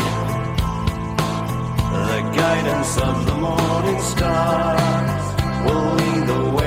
The 1.93 2.21
guidance 2.35 2.97
of 2.97 3.25
the 3.25 3.35
morning 3.35 4.01
star 4.01 4.75
will 5.65 5.95
lead 5.95 6.27
the 6.27 6.51
way 6.51 6.58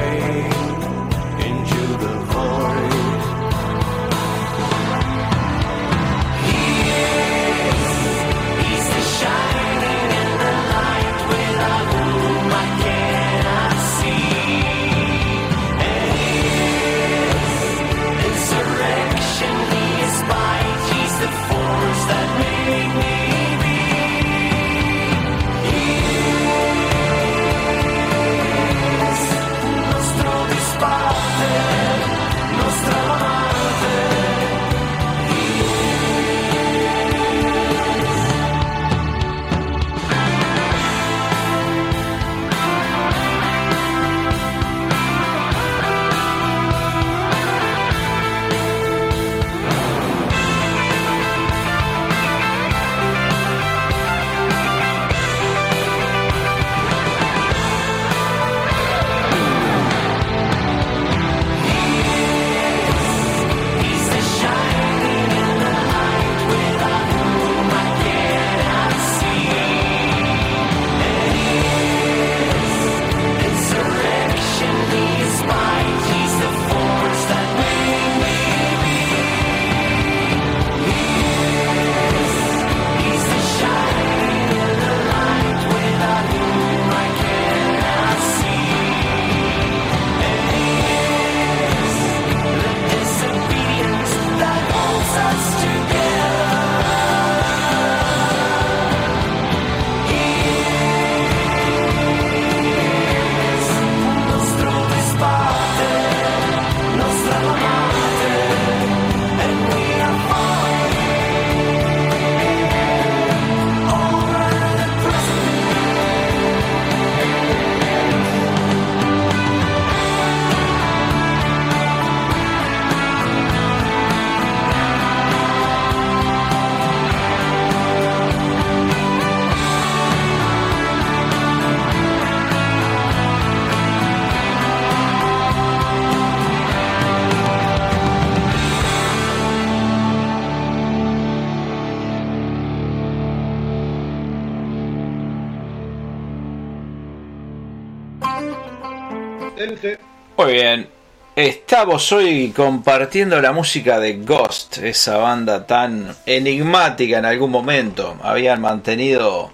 Muy 150.43 150.55
bien. 150.55 150.89
Estamos 151.37 152.11
hoy 152.11 152.51
compartiendo 152.51 153.41
la 153.41 153.53
música 153.53 154.01
de 154.01 154.15
Ghost, 154.15 154.79
esa 154.79 155.19
banda 155.19 155.69
tan 155.69 156.17
enigmática 156.27 157.19
en 157.19 157.27
algún 157.27 157.53
momento. 157.53 158.17
Habían 158.23 158.61
mantenido 158.61 159.53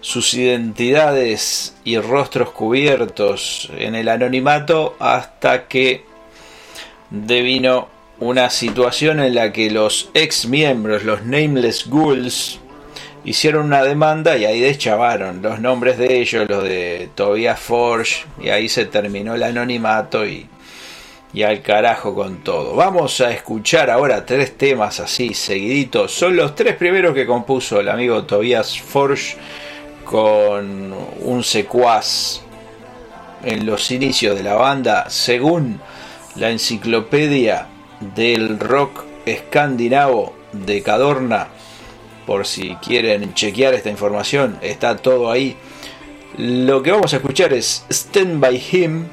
sus 0.00 0.32
identidades 0.32 1.76
y 1.84 1.98
rostros 1.98 2.50
cubiertos 2.52 3.68
en 3.76 3.94
el 3.94 4.08
anonimato 4.08 4.96
hasta 5.00 5.68
que 5.68 6.06
devino 7.10 7.88
una 8.18 8.48
situación 8.48 9.20
en 9.20 9.34
la 9.34 9.52
que 9.52 9.70
los 9.70 10.08
ex 10.14 10.46
miembros, 10.46 11.04
los 11.04 11.26
Nameless 11.26 11.90
Ghouls, 11.90 12.58
hicieron 13.24 13.66
una 13.66 13.82
demanda 13.82 14.36
y 14.36 14.44
ahí 14.44 14.60
deschavaron 14.60 15.42
los 15.42 15.60
nombres 15.60 15.98
de 15.98 16.20
ellos, 16.20 16.48
los 16.48 16.64
de 16.64 17.10
Tobias 17.14 17.60
Forge, 17.60 18.24
y 18.40 18.48
ahí 18.48 18.68
se 18.68 18.86
terminó 18.86 19.34
el 19.34 19.42
anonimato 19.42 20.26
y, 20.26 20.46
y 21.32 21.42
al 21.42 21.62
carajo 21.62 22.14
con 22.14 22.38
todo. 22.38 22.74
Vamos 22.74 23.20
a 23.20 23.30
escuchar 23.30 23.90
ahora 23.90 24.26
tres 24.26 24.56
temas 24.56 25.00
así 25.00 25.34
seguiditos. 25.34 26.12
Son 26.12 26.36
los 26.36 26.54
tres 26.54 26.76
primeros 26.76 27.14
que 27.14 27.26
compuso 27.26 27.80
el 27.80 27.88
amigo 27.88 28.24
Tobias 28.24 28.80
Forge 28.80 29.36
con 30.04 30.92
un 31.20 31.44
secuaz 31.44 32.42
en 33.44 33.66
los 33.66 33.90
inicios 33.90 34.36
de 34.36 34.42
la 34.42 34.54
banda, 34.54 35.08
según 35.08 35.80
la 36.36 36.50
enciclopedia 36.50 37.68
del 38.14 38.58
rock 38.58 39.04
escandinavo 39.24 40.34
de 40.52 40.82
Cadorna 40.82 41.48
por 42.26 42.46
si 42.46 42.74
quieren 42.76 43.34
chequear 43.34 43.74
esta 43.74 43.90
información, 43.90 44.58
está 44.62 44.96
todo 44.96 45.30
ahí. 45.30 45.56
Lo 46.38 46.82
que 46.82 46.90
vamos 46.92 47.12
a 47.12 47.16
escuchar 47.16 47.52
es 47.52 47.84
Stand 47.90 48.40
By 48.40 48.62
Him, 48.72 49.04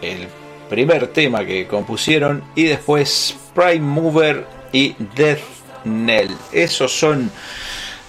el 0.00 0.26
primer 0.70 1.06
tema 1.08 1.44
que 1.44 1.66
compusieron, 1.66 2.42
y 2.54 2.64
después 2.64 3.36
Prime 3.54 3.80
Mover 3.80 4.46
y 4.72 4.94
Death 5.14 5.40
Knell. 5.84 6.30
Esos 6.52 6.92
son 6.98 7.30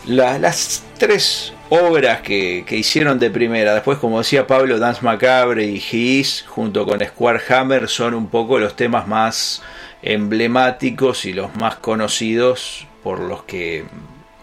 la- 0.06 0.39
las 0.39 0.84
tres 0.98 1.52
obras 1.70 2.22
que, 2.22 2.63
que 2.66 2.78
hicieron 2.78 3.20
de 3.20 3.30
primera. 3.32 3.74
Después, 3.74 3.98
como 3.98 4.20
decía 4.20 4.48
Pablo, 4.48 4.80
Dance 4.80 5.02
Macabre 5.02 5.66
y 5.66 5.84
His, 5.92 6.46
junto 6.48 6.86
con 6.86 7.00
Square 7.04 7.42
Hammer, 7.50 7.89
son 7.89 8.13
un 8.13 8.28
poco 8.28 8.60
los 8.60 8.76
temas 8.76 9.08
más 9.08 9.62
emblemáticos 10.02 11.26
y 11.26 11.34
los 11.34 11.54
más 11.56 11.76
conocidos 11.78 12.86
por 13.04 13.20
los 13.20 13.44
que 13.44 13.84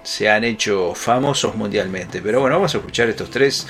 se 0.03 0.31
han 0.31 0.45
hecho 0.45 0.95
famosos 0.95 1.55
mundialmente. 1.55 2.21
Pero 2.23 2.41
bueno, 2.41 2.57
vamos 2.57 2.75
a 2.75 2.79
escuchar 2.79 3.09
estos 3.09 3.31
tres. 3.31 3.67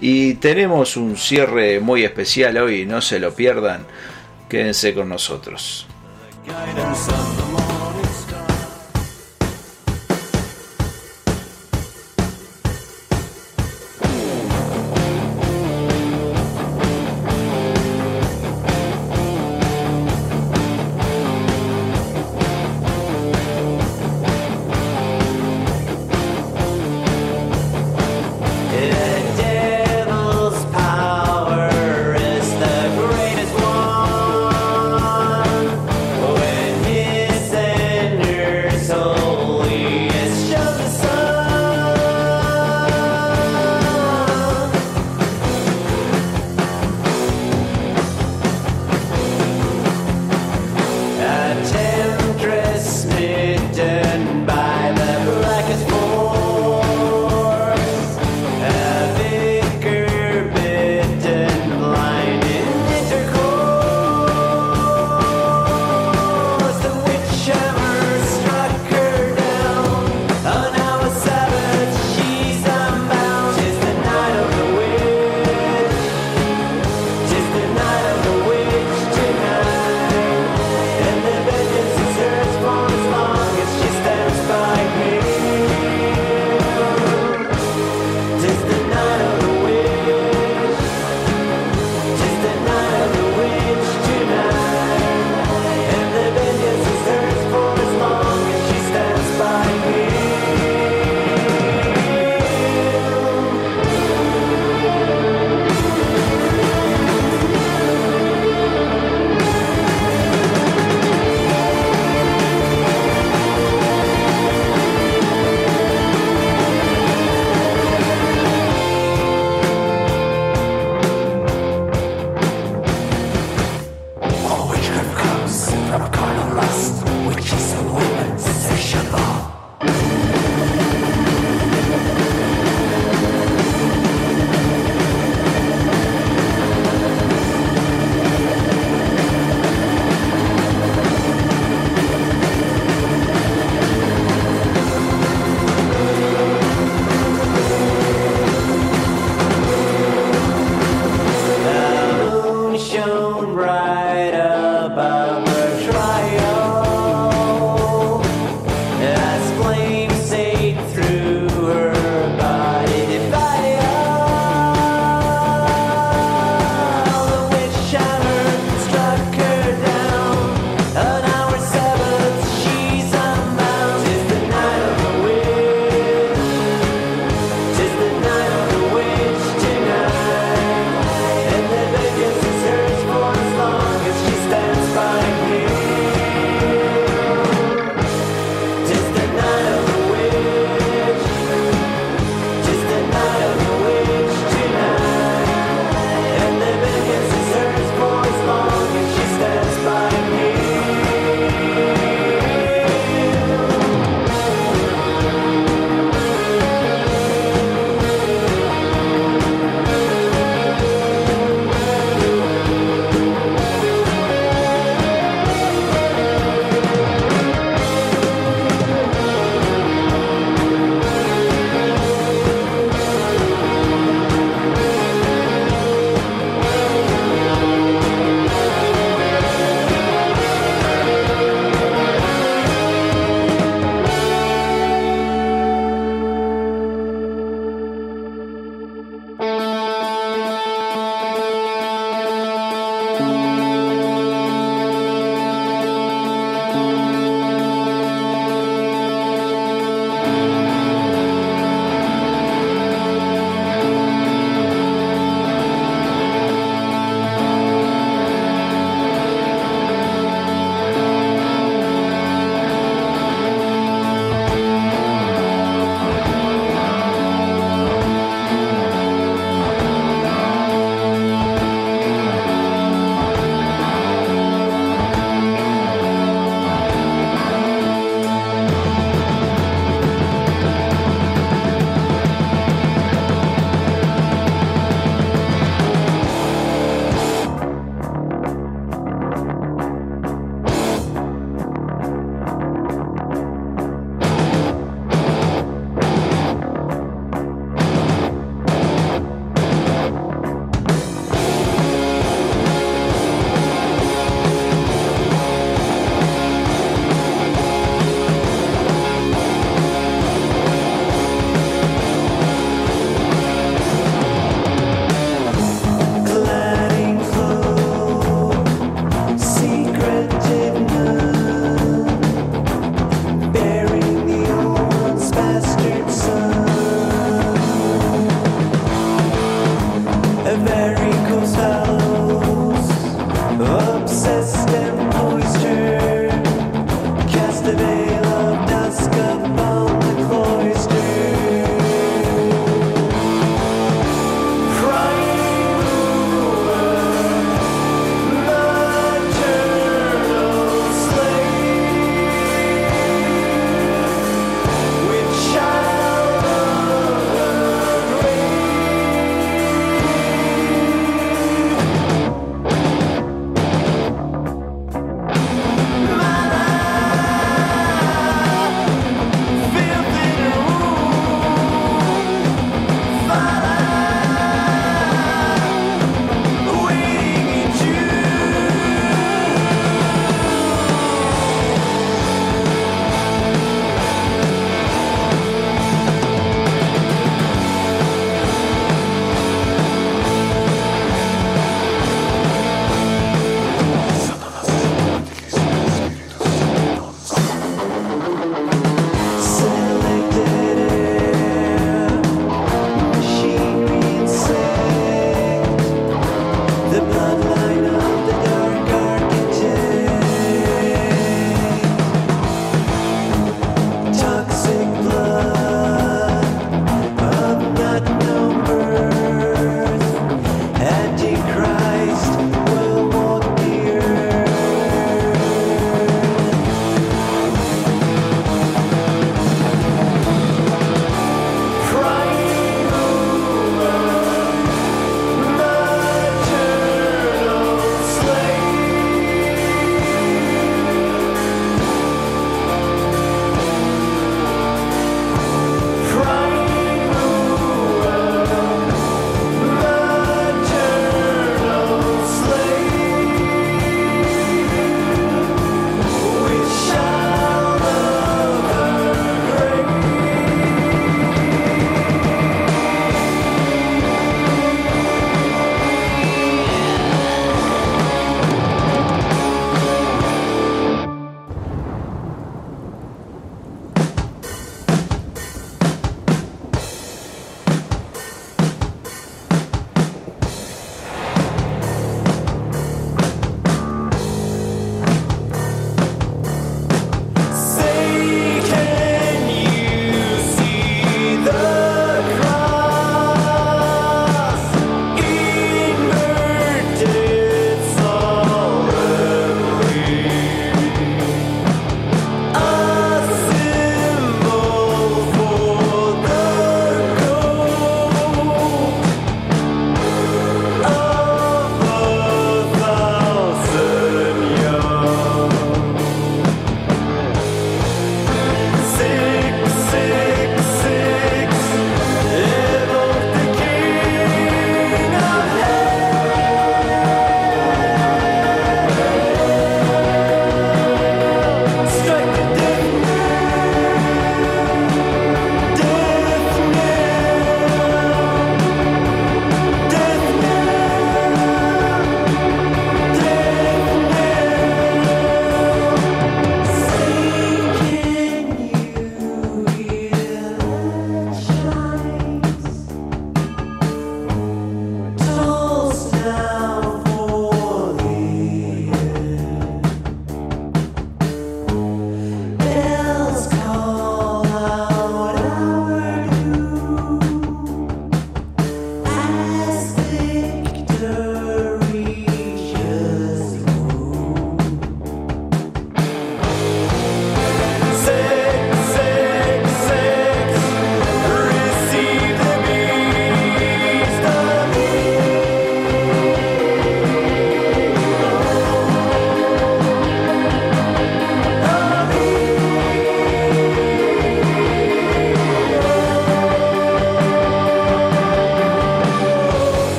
Y 0.00 0.34
tenemos 0.34 0.96
un 0.96 1.16
cierre 1.16 1.80
muy 1.80 2.04
especial 2.04 2.56
hoy, 2.58 2.86
no 2.86 3.00
se 3.00 3.18
lo 3.18 3.34
pierdan. 3.34 3.86
Quédense 4.48 4.94
con 4.94 5.08
nosotros. 5.08 5.86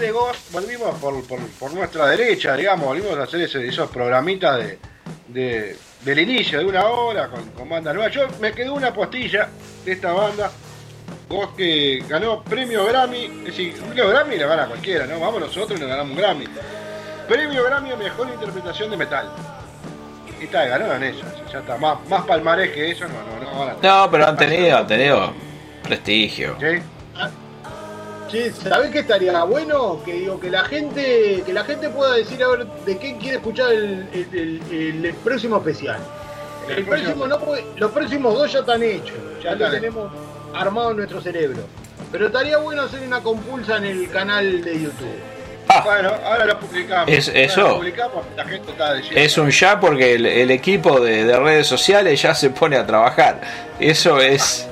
De 0.00 0.10
Ghost, 0.10 0.50
volvimos 0.52 0.98
por, 0.98 1.22
por, 1.26 1.38
por 1.58 1.72
nuestra 1.74 2.06
derecha, 2.06 2.56
digamos, 2.56 2.86
volvimos 2.86 3.16
a 3.18 3.22
hacer 3.24 3.42
ese- 3.42 3.66
esos 3.66 3.90
programitas 3.90 4.56
de, 4.58 4.78
de- 5.28 5.76
del 6.04 6.18
inicio, 6.18 6.58
de 6.58 6.64
una 6.64 6.86
hora, 6.86 7.28
con, 7.28 7.50
con 7.50 7.68
banda 7.68 7.92
nueva. 7.92 8.10
Yo 8.10 8.22
me 8.40 8.52
quedó 8.52 8.74
una 8.74 8.92
postilla 8.92 9.48
de 9.84 9.92
esta 9.92 10.12
banda, 10.12 10.50
Ghost 11.28 11.54
que 11.56 12.02
ganó 12.08 12.42
premio 12.42 12.84
Grammy, 12.86 13.24
es 13.24 13.44
decir, 13.44 13.74
un 13.80 13.88
premio 13.90 14.08
Grammy 14.08 14.36
le 14.36 14.46
gana 14.46 14.66
cualquiera, 14.66 15.06
¿no? 15.06 15.20
Vamos 15.20 15.40
nosotros 15.40 15.78
y 15.78 15.80
nos 15.80 15.88
ganamos 15.88 16.12
un 16.12 16.18
Grammy. 16.18 16.44
Premio 17.28 17.62
Grammy 17.64 17.92
a 17.92 17.96
Mejor 17.96 18.28
Interpretación 18.28 18.90
de 18.90 18.96
Metal. 18.96 19.30
Y 20.40 20.44
está, 20.44 20.64
ganaron 20.64 21.02
ellos, 21.04 21.22
ya 21.52 21.58
está, 21.58 21.76
más, 21.76 21.98
más 22.08 22.24
palmarés 22.24 22.72
que 22.72 22.90
eso, 22.90 23.04
no, 23.06 23.14
no, 23.44 23.66
no 23.66 23.76
No, 23.82 24.10
pero 24.10 24.26
han 24.26 24.36
tenido, 24.38 24.78
han 24.78 24.86
tenido 24.86 25.32
prestigio. 25.82 26.56
¿Sí? 26.58 26.78
Che, 28.30 28.52
¿sabés 28.52 28.90
qué 28.90 29.00
estaría 29.00 29.42
bueno? 29.44 30.00
Que 30.04 30.12
digo, 30.12 30.38
que 30.38 30.50
la 30.50 30.64
gente, 30.64 31.42
que 31.44 31.52
la 31.52 31.64
gente 31.64 31.88
pueda 31.88 32.14
decir 32.14 32.42
a 32.44 32.48
ver 32.48 32.66
de 32.86 32.98
qué 32.98 33.16
quiere 33.18 33.36
escuchar 33.38 33.72
el, 33.72 34.06
el- 34.12 34.62
el- 34.70 35.04
el 35.04 35.14
próximo 35.14 35.56
especial. 35.56 35.98
El 36.68 36.78
El 36.78 36.84
próximo- 36.84 37.14
próximo 37.14 37.26
no, 37.26 37.38
porque 37.40 37.64
los 37.76 37.90
próximos 37.90 38.34
dos 38.34 38.52
ya 38.52 38.60
están 38.60 38.82
hechos, 38.82 39.16
ya 39.42 39.54
lo 39.54 39.70
tenemos 39.70 40.12
armado 40.54 40.90
en 40.92 40.98
nuestro 40.98 41.20
cerebro. 41.20 41.62
Pero 42.12 42.26
estaría 42.26 42.58
bueno 42.58 42.82
hacer 42.82 43.00
una 43.06 43.20
compulsa 43.20 43.76
en 43.78 43.84
el 43.86 44.10
canal 44.10 44.62
de 44.62 44.74
YouTube. 44.82 45.08
Ah, 45.72 45.82
Bueno, 45.84 46.10
ahora 46.24 46.44
lo 46.46 46.58
publicamos. 46.58 47.08
Es- 47.08 47.28
Ahora 47.28 47.40
eso. 47.40 47.60
lo 47.62 47.76
publicamos, 47.76 48.24
la 48.36 48.44
gente 48.44 48.70
está 48.72 48.98
es 48.98 49.38
un 49.38 49.50
ya 49.50 49.78
porque 49.78 50.14
el, 50.14 50.26
el 50.26 50.50
equipo 50.50 50.98
de, 50.98 51.24
de 51.24 51.36
redes 51.38 51.66
sociales 51.68 52.20
ya 52.20 52.34
se 52.34 52.50
pone 52.50 52.76
a 52.76 52.84
trabajar. 52.86 53.40
Eso 53.78 54.20
es. 54.20 54.66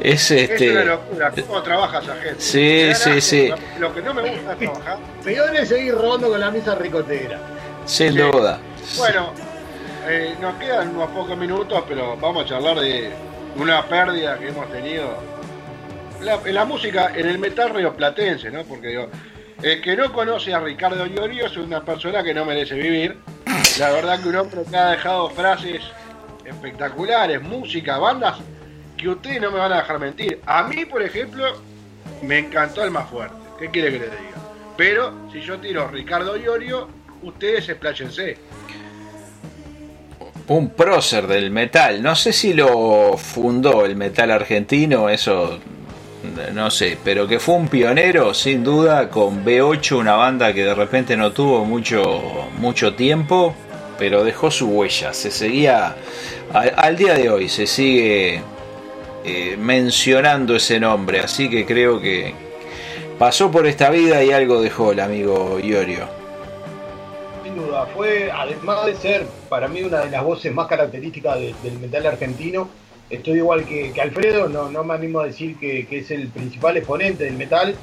Es 0.00 0.30
Es 0.30 0.48
una 0.48 0.54
este. 0.54 0.84
locura, 0.84 1.32
¿cómo 1.46 1.62
trabaja 1.62 1.98
esa 2.00 2.14
gente? 2.16 2.40
Sí, 2.40 2.94
sí, 2.94 3.20
sí. 3.20 3.50
Lo, 3.78 3.94
que 3.94 4.02
no 4.02 4.12
me 4.14 4.22
gusta 4.30 4.52
es 4.52 4.58
trabajar. 4.58 4.98
Peor 5.24 5.56
es 5.56 5.68
seguir 5.68 5.94
robando 5.94 6.28
con 6.28 6.38
la 6.40 6.50
misa 6.50 6.74
ricotera. 6.74 7.38
Sin 7.86 8.12
Sí. 8.12 8.18
duda. 8.18 8.58
Bueno, 8.98 9.32
eh, 10.08 10.34
nos 10.40 10.54
quedan 10.56 10.94
unos 10.94 11.10
pocos 11.10 11.36
minutos, 11.36 11.82
pero 11.88 12.16
vamos 12.16 12.44
a 12.44 12.48
charlar 12.48 12.78
de 12.78 13.10
una 13.56 13.82
pérdida 13.86 14.38
que 14.38 14.48
hemos 14.48 14.70
tenido 14.70 15.16
la- 16.20 16.40
en 16.44 16.54
la 16.54 16.64
música, 16.64 17.12
en 17.14 17.26
el 17.28 17.38
metal 17.38 17.70
rioplatense, 17.70 18.50
¿no? 18.50 18.64
Porque 18.64 18.88
digo, 18.88 19.08
el 19.62 19.80
que 19.80 19.96
no 19.96 20.12
conoce 20.12 20.52
a 20.52 20.60
Ricardo 20.60 21.06
Llorio 21.06 21.46
es 21.46 21.56
una 21.56 21.82
persona 21.82 22.22
que 22.22 22.34
no 22.34 22.44
merece 22.44 22.74
vivir. 22.74 23.16
La 23.78 23.90
verdad 23.90 24.20
que 24.20 24.28
un 24.28 24.36
hombre 24.36 24.60
que 24.70 24.76
ha 24.76 24.90
dejado 24.90 25.30
frases 25.30 25.80
espectaculares, 26.44 27.40
música, 27.42 27.98
bandas, 27.98 28.36
que 28.96 29.08
ustedes 29.08 29.40
no 29.40 29.50
me 29.50 29.58
van 29.58 29.72
a 29.72 29.78
dejar 29.78 29.98
mentir. 29.98 30.40
A 30.46 30.62
mí, 30.64 30.84
por 30.84 31.02
ejemplo, 31.02 31.44
me 32.22 32.38
encantó 32.38 32.82
el 32.82 32.90
más 32.90 33.08
fuerte. 33.08 33.36
¿Qué 33.58 33.70
quiere 33.70 33.92
que 33.92 33.98
les 33.98 34.10
diga? 34.10 34.36
Pero 34.76 35.12
si 35.32 35.40
yo 35.40 35.58
tiro 35.58 35.88
Ricardo 35.88 36.36
Llorio, 36.36 36.88
ustedes 37.22 37.68
expláyense. 37.68 38.36
Un 40.48 40.70
prócer 40.70 41.26
del 41.26 41.50
metal. 41.50 42.02
No 42.02 42.14
sé 42.14 42.32
si 42.32 42.52
lo 42.52 43.16
fundó 43.16 43.84
el 43.84 43.96
metal 43.96 44.30
argentino, 44.30 45.08
eso 45.08 45.58
no 46.52 46.70
sé, 46.70 46.98
pero 47.02 47.26
que 47.26 47.38
fue 47.38 47.54
un 47.54 47.68
pionero 47.68 48.34
sin 48.34 48.64
duda 48.64 49.08
con 49.10 49.44
B8, 49.44 49.98
una 49.98 50.14
banda 50.14 50.52
que 50.52 50.64
de 50.64 50.74
repente 50.74 51.16
no 51.16 51.32
tuvo 51.32 51.64
mucho, 51.64 52.48
mucho 52.58 52.94
tiempo, 52.94 53.54
pero 53.98 54.24
dejó 54.24 54.50
su 54.50 54.68
huella. 54.68 55.12
Se 55.12 55.30
seguía, 55.30 55.96
al 56.52 56.96
día 56.96 57.14
de 57.14 57.30
hoy 57.30 57.48
se 57.48 57.66
sigue 57.66 58.42
eh, 59.26 59.56
mencionando 59.58 60.54
ese 60.54 60.78
nombre, 60.78 61.18
así 61.18 61.50
que 61.50 61.66
creo 61.66 62.00
que 62.00 62.32
pasó 63.18 63.50
por 63.50 63.66
esta 63.66 63.90
vida 63.90 64.22
y 64.22 64.30
algo 64.30 64.60
dejó 64.60 64.92
el 64.92 65.00
amigo 65.00 65.58
Iorio. 65.58 66.06
Sin 67.42 67.56
duda, 67.56 67.86
fue, 67.86 68.30
además 68.30 68.86
de 68.86 68.94
ser 68.94 69.26
para 69.48 69.66
mí 69.66 69.82
una 69.82 69.98
de 70.00 70.10
las 70.10 70.22
voces 70.22 70.54
más 70.54 70.68
características 70.68 71.40
de- 71.40 71.54
del 71.64 71.78
metal 71.80 72.06
argentino, 72.06 72.68
estoy 73.10 73.38
igual 73.38 73.64
que, 73.64 73.92
Alfredo, 74.00 74.48
no, 74.48 74.84
me 74.84 74.94
animo 74.94 75.18
a 75.20 75.26
decir 75.26 75.56
que, 75.56 75.86
es 75.90 76.10
el 76.12 76.28
principal 76.28 76.76
exponente 76.76 77.24
del 77.24 77.34
metal, 77.34 77.74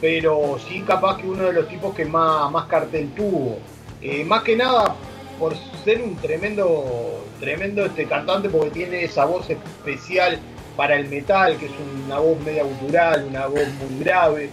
pero 0.00 0.56
sí 0.68 0.82
capaz 0.86 1.18
que 1.18 1.26
uno 1.26 1.44
de 1.44 1.52
los 1.52 1.68
tipos 1.68 1.94
que 1.96 2.04
más, 2.04 2.48
más 2.52 2.66
cartel 2.66 3.10
tuvo. 3.16 3.58
Eh, 4.00 4.24
más 4.24 4.42
que 4.44 4.54
nada 4.56 4.94
por 5.38 5.54
ser 5.84 6.00
un 6.00 6.14
tremendo, 6.16 7.24
tremendo 7.40 7.86
este 7.86 8.04
cantante, 8.06 8.48
porque 8.48 8.70
tiene 8.70 9.02
esa 9.02 9.24
voz 9.24 9.48
especial 9.50 10.38
para 10.76 10.96
el 10.96 11.08
metal, 11.08 11.56
que 11.58 11.66
es 11.66 11.72
una 12.06 12.18
voz 12.18 12.40
media 12.40 12.64
gutural, 12.64 13.24
una 13.28 13.46
voz 13.46 13.66
muy 13.80 14.04
grave. 14.04 14.50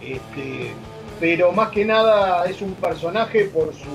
Este, 0.00 0.70
pero 1.20 1.52
más 1.52 1.70
que 1.70 1.84
nada 1.84 2.44
es 2.46 2.60
un 2.62 2.74
personaje 2.74 3.44
por 3.46 3.72
su 3.74 3.88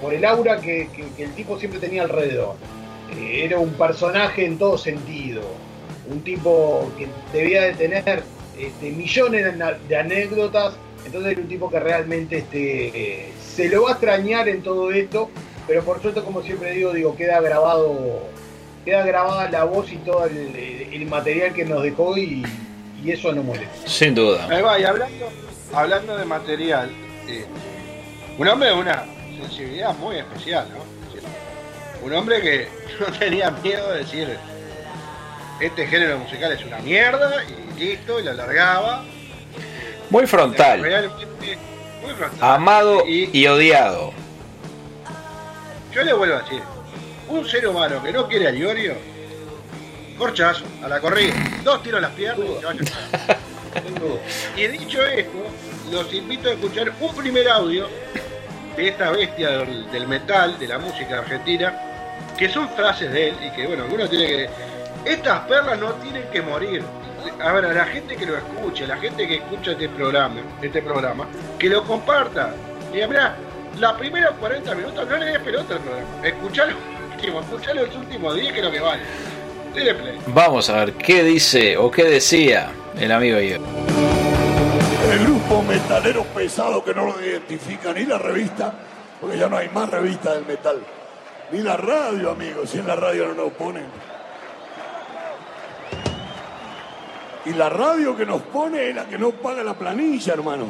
por 0.00 0.14
el 0.14 0.24
aura 0.24 0.58
que, 0.60 0.88
que- 1.16 1.22
el 1.24 1.32
tipo 1.34 1.58
siempre 1.58 1.78
tenía 1.78 2.02
alrededor. 2.02 2.54
Eh, 3.18 3.44
era 3.44 3.58
un 3.58 3.70
personaje 3.74 4.46
en 4.46 4.56
todo 4.56 4.78
sentido, 4.78 5.42
un 6.10 6.20
tipo 6.22 6.90
que 6.96 7.06
debía 7.36 7.62
de 7.62 7.72
tener 7.74 8.22
este, 8.58 8.90
millones 8.92 9.46
de, 9.88 9.96
anécdotas, 9.96 10.74
entonces 11.04 11.32
era 11.32 11.40
un 11.42 11.48
tipo 11.48 11.70
que 11.70 11.80
realmente 11.80 12.38
este, 12.38 13.32
se 13.42 13.68
lo 13.68 13.82
va 13.82 13.90
a 13.90 13.92
extrañar 13.92 14.48
en 14.48 14.62
todo 14.62 14.90
esto, 14.90 15.28
pero 15.66 15.82
por 15.82 16.00
suerte, 16.00 16.22
como 16.22 16.40
siempre 16.42 16.72
digo, 16.72 16.92
digo 16.92 17.16
queda 17.16 17.40
grabado, 17.40 18.20
queda 18.84 19.04
grabada 19.04 19.50
la 19.50 19.64
voz 19.64 19.90
y 19.92 19.96
todo 19.98 20.24
el, 20.26 20.36
el 20.92 21.06
material 21.06 21.52
que 21.54 21.64
nos 21.64 21.82
dejó 21.82 22.16
y, 22.16 22.44
y 23.02 23.10
eso 23.10 23.32
no 23.32 23.42
molesta. 23.42 23.86
Sin 23.88 24.14
duda. 24.14 24.46
Ahí 24.50 24.62
va, 24.62 24.78
y 24.78 24.84
hablando, 24.84 25.28
hablando 25.74 26.16
de 26.16 26.24
material, 26.24 26.90
eh, 27.28 27.44
un 28.38 28.48
hombre 28.48 28.68
de 28.68 28.74
una 28.74 29.04
sensibilidad 29.40 29.94
muy 29.96 30.16
especial, 30.16 30.66
¿no? 30.72 30.90
Un 32.06 32.14
hombre 32.14 32.40
que 32.40 32.68
no 33.00 33.06
tenía 33.18 33.50
miedo 33.50 33.92
de 33.92 33.98
decir, 33.98 34.36
este 35.60 35.86
género 35.86 36.18
musical 36.18 36.52
es 36.52 36.64
una 36.64 36.78
mierda, 36.78 37.32
y 37.44 37.78
listo, 37.78 38.18
y 38.18 38.22
lo 38.22 38.30
alargaba. 38.30 39.04
Muy 40.08 40.26
frontal. 40.26 40.80
Muy 40.80 42.14
frontal. 42.14 42.38
Amado 42.54 43.04
Y 43.06 43.28
y 43.38 43.46
odiado. 43.46 44.12
yo 45.92 46.02
le 46.02 46.12
vuelvo 46.14 46.36
a 46.36 46.42
decir, 46.42 46.62
un 47.30 47.48
ser 47.48 47.66
humano 47.66 48.02
que 48.02 48.12
no 48.12 48.26
quiere 48.26 48.48
a 48.48 48.50
Iorio, 48.50 48.94
corchazo, 50.18 50.64
a 50.82 50.88
la 50.88 51.00
corrida, 51.00 51.34
dos 51.62 51.82
tiros 51.82 51.98
a 51.98 52.02
las 52.02 52.10
piernas 52.12 52.46
y 52.48 52.58
se 52.58 52.66
vaya 52.66 52.80
a. 52.80 54.58
Y 54.58 54.66
dicho 54.66 55.04
esto, 55.04 55.38
los 55.92 56.12
invito 56.12 56.48
a 56.48 56.52
escuchar 56.52 56.92
un 57.00 57.14
primer 57.14 57.48
audio 57.48 57.88
de 58.76 58.88
esta 58.88 59.10
bestia 59.10 59.50
del, 59.50 60.08
metal, 60.08 60.58
de 60.58 60.66
la 60.66 60.78
música 60.78 61.18
argentina, 61.18 61.72
que 62.36 62.48
son 62.48 62.68
frases 62.70 63.12
de 63.12 63.28
él 63.28 63.36
y 63.40 63.50
que, 63.52 63.66
bueno, 63.66 63.84
uno 63.90 64.08
tiene 64.08 64.26
que... 64.26 64.50
Estas 65.04 65.40
perlas 65.40 65.78
no 65.78 65.92
tienen 65.94 66.24
que 66.32 66.42
morir. 66.42 66.82
A 67.40 67.52
ver, 67.52 67.66
a 67.66 67.72
la 67.72 67.84
gente 67.86 68.16
que 68.16 68.26
lo 68.26 68.36
escuche, 68.36 68.86
la 68.86 68.96
gente 68.96 69.26
que 69.26 69.36
escucha 69.36 69.72
este 69.72 69.88
programa, 69.88 70.40
este 70.60 70.82
programa, 70.82 71.26
que 71.58 71.68
lo 71.68 71.84
comparta. 71.84 72.54
Diga, 72.92 73.06
mira, 73.06 73.36
la 73.78 73.96
primera 73.96 74.30
40 74.32 74.74
minutos 74.74 75.08
no 75.08 75.16
le 75.16 75.26
des 75.26 75.38
pelota 75.38 75.74
al 75.74 75.80
programa. 75.80 76.26
Escuchá 76.26 76.66
los 76.66 76.99
últimos, 77.20 77.44
los 77.74 77.96
últimos 77.96 78.34
10 78.34 78.52
que 78.52 78.58
es 78.58 78.64
lo 78.64 78.72
que 78.72 78.80
vale. 78.80 79.02
Play. 79.72 80.18
Vamos 80.28 80.68
a 80.68 80.84
ver 80.84 80.94
qué 80.94 81.22
dice 81.22 81.76
o 81.76 81.90
qué 81.90 82.04
decía 82.04 82.70
el 82.98 83.12
amigo 83.12 83.38
Iorio. 83.38 83.66
El 85.12 85.18
grupo 85.24 85.62
metalero 85.62 86.24
pesado 86.24 86.82
que 86.82 86.92
no 86.92 87.06
lo 87.06 87.24
identifica 87.24 87.92
ni 87.92 88.04
la 88.04 88.18
revista, 88.18 88.72
porque 89.20 89.38
ya 89.38 89.48
no 89.48 89.56
hay 89.56 89.68
más 89.68 89.88
revistas 89.88 90.34
del 90.34 90.46
metal, 90.46 90.78
ni 91.52 91.60
la 91.60 91.76
radio, 91.76 92.32
amigos, 92.32 92.70
si 92.70 92.78
en 92.78 92.86
la 92.88 92.96
radio 92.96 93.28
no 93.28 93.44
nos 93.44 93.52
ponen. 93.52 93.84
Y 97.46 97.52
la 97.52 97.68
radio 97.68 98.16
que 98.16 98.26
nos 98.26 98.42
pone 98.42 98.90
es 98.90 98.94
la 98.94 99.04
que 99.04 99.18
no 99.18 99.30
paga 99.30 99.62
la 99.62 99.74
planilla, 99.74 100.32
hermano. 100.32 100.66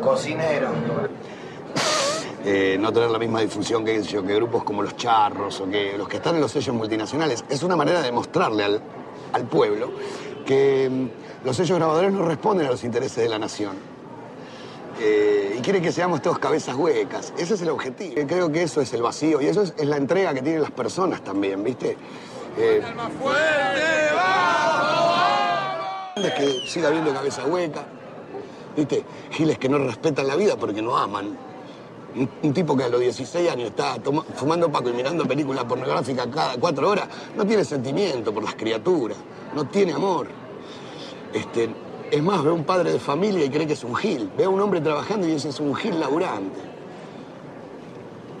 Cocinero. 0.00 0.70
Eh, 2.44 2.76
no 2.78 2.92
tener 2.92 3.10
la 3.10 3.18
misma 3.18 3.40
difusión 3.40 3.84
que, 3.84 4.02
que 4.02 4.20
grupos 4.20 4.64
como 4.64 4.82
los 4.82 4.96
charros 4.96 5.60
o 5.60 5.70
que 5.70 5.96
los 5.96 6.06
que 6.08 6.16
están 6.16 6.34
en 6.34 6.42
los 6.42 6.52
sellos 6.52 6.74
multinacionales. 6.74 7.44
Es 7.48 7.62
una 7.62 7.74
manera 7.74 8.02
de 8.02 8.12
mostrarle 8.12 8.64
al, 9.32 9.44
pueblo 9.50 9.90
que 10.44 10.88
mm, 10.90 11.46
los 11.46 11.56
sellos 11.56 11.78
grabadores 11.78 12.12
no 12.12 12.24
responden 12.24 12.66
a 12.66 12.70
los 12.70 12.84
intereses 12.84 13.16
de 13.16 13.28
la 13.28 13.38
nación. 13.38 13.94
Eh, 15.00 15.56
y 15.58 15.60
quieren 15.60 15.82
que 15.82 15.90
seamos 15.90 16.22
todos 16.22 16.38
cabezas 16.38 16.76
huecas. 16.76 17.32
Ese 17.38 17.54
es 17.54 17.62
el 17.62 17.70
objetivo. 17.70 18.20
Eh, 18.20 18.26
Creo 18.28 18.52
que 18.52 18.62
eso 18.62 18.80
es 18.80 18.92
el 18.92 19.02
vacío 19.02 19.40
y 19.40 19.46
eso 19.46 19.62
es, 19.62 19.74
la 19.84 19.96
entrega 19.96 20.34
que 20.34 20.42
tienen 20.42 20.62
las 20.62 20.70
personas 20.70 21.24
también, 21.24 21.64
¿viste? 21.64 21.96
Eh, 22.56 22.82
es 26.16 26.34
que 26.34 26.68
siga 26.68 26.88
habiendo 26.88 27.12
cabeza 27.12 27.44
hueca, 27.46 27.84
¿viste? 28.76 29.04
Giles 29.30 29.58
que 29.58 29.68
no 29.68 29.78
respetan 29.78 30.26
la 30.26 30.36
vida 30.36 30.56
porque 30.56 30.80
no 30.80 30.96
aman. 30.96 31.53
Un, 32.42 32.52
tipo 32.52 32.76
que 32.76 32.84
a 32.84 32.88
los 32.88 33.00
16 33.00 33.50
años 33.50 33.70
está 33.70 33.96
fumando 34.36 34.70
paco 34.70 34.88
y 34.88 34.92
mirando 34.92 35.26
películas 35.26 35.64
pornográficas 35.64 36.28
cada 36.28 36.56
cuatro 36.58 36.88
horas, 36.88 37.08
no 37.36 37.44
tiene 37.44 37.64
sentimiento 37.64 38.32
por 38.32 38.44
las 38.44 38.54
criaturas, 38.54 39.18
no 39.54 39.66
tiene 39.66 39.92
amor. 39.92 40.28
Este, 41.32 41.68
es 42.10 42.22
más, 42.22 42.44
ve 42.44 42.50
a 42.50 42.52
un 42.52 42.62
padre 42.62 42.92
de 42.92 43.00
familia 43.00 43.44
y 43.44 43.50
cree 43.50 43.66
que 43.66 43.72
es 43.72 43.82
un 43.82 43.96
gil. 43.96 44.30
Ve 44.36 44.44
a 44.44 44.48
un 44.48 44.60
hombre 44.60 44.80
trabajando 44.80 45.26
y 45.26 45.32
dice 45.32 45.48
es 45.48 45.58
un 45.58 45.74
gil 45.74 45.98
laburante. 45.98 46.60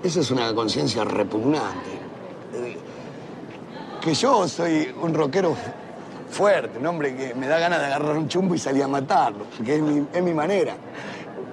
Esa 0.04 0.20
es 0.20 0.30
una 0.30 0.54
conciencia 0.54 1.02
repugnante. 1.02 1.90
Eh, 2.54 2.76
Que 4.00 4.14
yo 4.14 4.46
soy 4.46 4.94
un 5.02 5.14
rockero 5.14 5.56
fuerte, 6.30 6.78
un 6.78 6.86
hombre 6.86 7.16
que 7.16 7.34
me 7.34 7.48
da 7.48 7.58
ganas 7.58 7.80
de 7.80 7.86
agarrar 7.86 8.16
un 8.16 8.28
chumbo 8.28 8.54
y 8.54 8.58
salir 8.58 8.82
a 8.82 8.88
matarlo, 8.88 9.44
porque 9.56 9.76
es 9.76 9.82
mi, 9.82 10.06
es 10.12 10.22
mi 10.22 10.34
manera. 10.34 10.76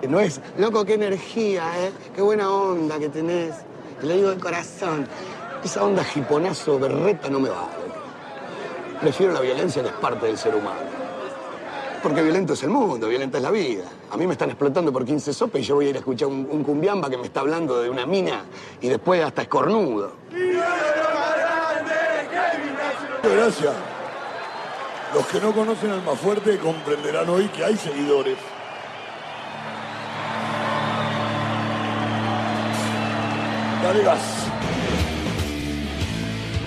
No 0.07 0.19
es, 0.19 0.41
loco, 0.57 0.83
qué 0.83 0.95
energía, 0.95 1.63
¿eh? 1.79 1.91
Qué 2.15 2.21
buena 2.21 2.51
onda 2.51 2.97
que 2.97 3.09
tenés. 3.09 3.53
Te 3.99 4.07
lo 4.07 4.13
digo 4.13 4.29
de 4.31 4.39
corazón. 4.39 5.07
Esa 5.63 5.83
onda 5.83 6.03
jiponazo 6.03 6.79
berreta 6.79 7.29
no 7.29 7.39
me 7.39 7.49
vale. 7.49 7.81
Prefiero 8.99 9.33
la 9.33 9.41
violencia 9.41 9.81
que 9.83 9.89
es 9.89 9.95
parte 9.95 10.25
del 10.25 10.37
ser 10.37 10.55
humano. 10.55 10.79
Porque 12.01 12.23
violento 12.23 12.53
es 12.53 12.63
el 12.63 12.71
mundo, 12.71 13.07
violenta 13.07 13.37
es 13.37 13.43
la 13.43 13.51
vida. 13.51 13.83
A 14.09 14.17
mí 14.17 14.25
me 14.25 14.33
están 14.33 14.49
explotando 14.49 14.91
por 14.91 15.05
15 15.05 15.33
sopes 15.33 15.61
y 15.61 15.65
yo 15.65 15.75
voy 15.75 15.85
a 15.85 15.89
ir 15.89 15.95
a 15.95 15.99
escuchar 15.99 16.29
un, 16.29 16.47
un 16.49 16.63
cumbiamba 16.63 17.09
que 17.09 17.17
me 17.17 17.25
está 17.25 17.41
hablando 17.41 17.79
de 17.81 17.89
una 17.89 18.07
mina 18.07 18.43
y 18.81 18.89
después 18.89 19.23
hasta 19.23 19.43
escornudo. 19.43 20.13
Gracias. 23.23 23.73
Los 25.13 25.27
que 25.27 25.39
no 25.39 25.51
conocen 25.51 25.91
al 25.91 26.01
más 26.03 26.19
fuerte 26.19 26.57
comprenderán 26.57 27.29
hoy 27.29 27.47
que 27.49 27.63
hay 27.63 27.77
seguidores. 27.77 28.37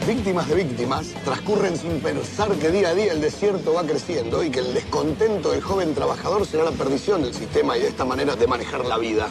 Víctimas 0.07 0.47
de 0.47 0.57
víctimas 0.57 1.07
transcurren 1.25 1.75
sin 1.79 2.01
pensar 2.01 2.53
que 2.57 2.71
día 2.71 2.91
a 2.91 2.95
día 2.95 3.13
el 3.13 3.23
desierto 3.23 3.73
va 3.73 3.83
creciendo 3.83 4.45
y 4.45 4.51
que 4.51 4.59
el 4.59 4.75
descontento 4.75 5.53
del 5.53 5.63
joven 5.63 5.95
trabajador 5.95 6.47
será 6.47 6.65
la 6.65 6.73
perdición 6.73 7.23
del 7.23 7.33
sistema 7.33 7.79
y 7.79 7.81
de 7.81 7.89
esta 7.89 8.05
manera 8.05 8.37
de 8.37 8.47
manejar 8.47 8.85
la 8.85 8.99
vida. 8.99 9.29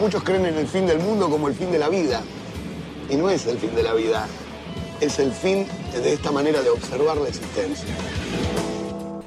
Muchos 0.00 0.24
creen 0.24 0.44
en 0.46 0.56
el 0.56 0.66
fin 0.66 0.86
del 0.86 0.98
mundo 0.98 1.30
como 1.30 1.46
el 1.46 1.54
fin 1.54 1.70
de 1.70 1.78
la 1.78 1.88
vida. 1.88 2.20
Y 3.08 3.14
no 3.14 3.30
es 3.30 3.46
el 3.46 3.58
fin 3.58 3.76
de 3.76 3.84
la 3.84 3.94
vida, 3.94 4.26
es 5.00 5.20
el 5.20 5.30
fin 5.30 5.68
de 5.92 6.14
esta 6.14 6.32
manera 6.32 6.62
de 6.62 6.70
observar 6.70 7.16
la 7.18 7.28
existencia. 7.28 7.94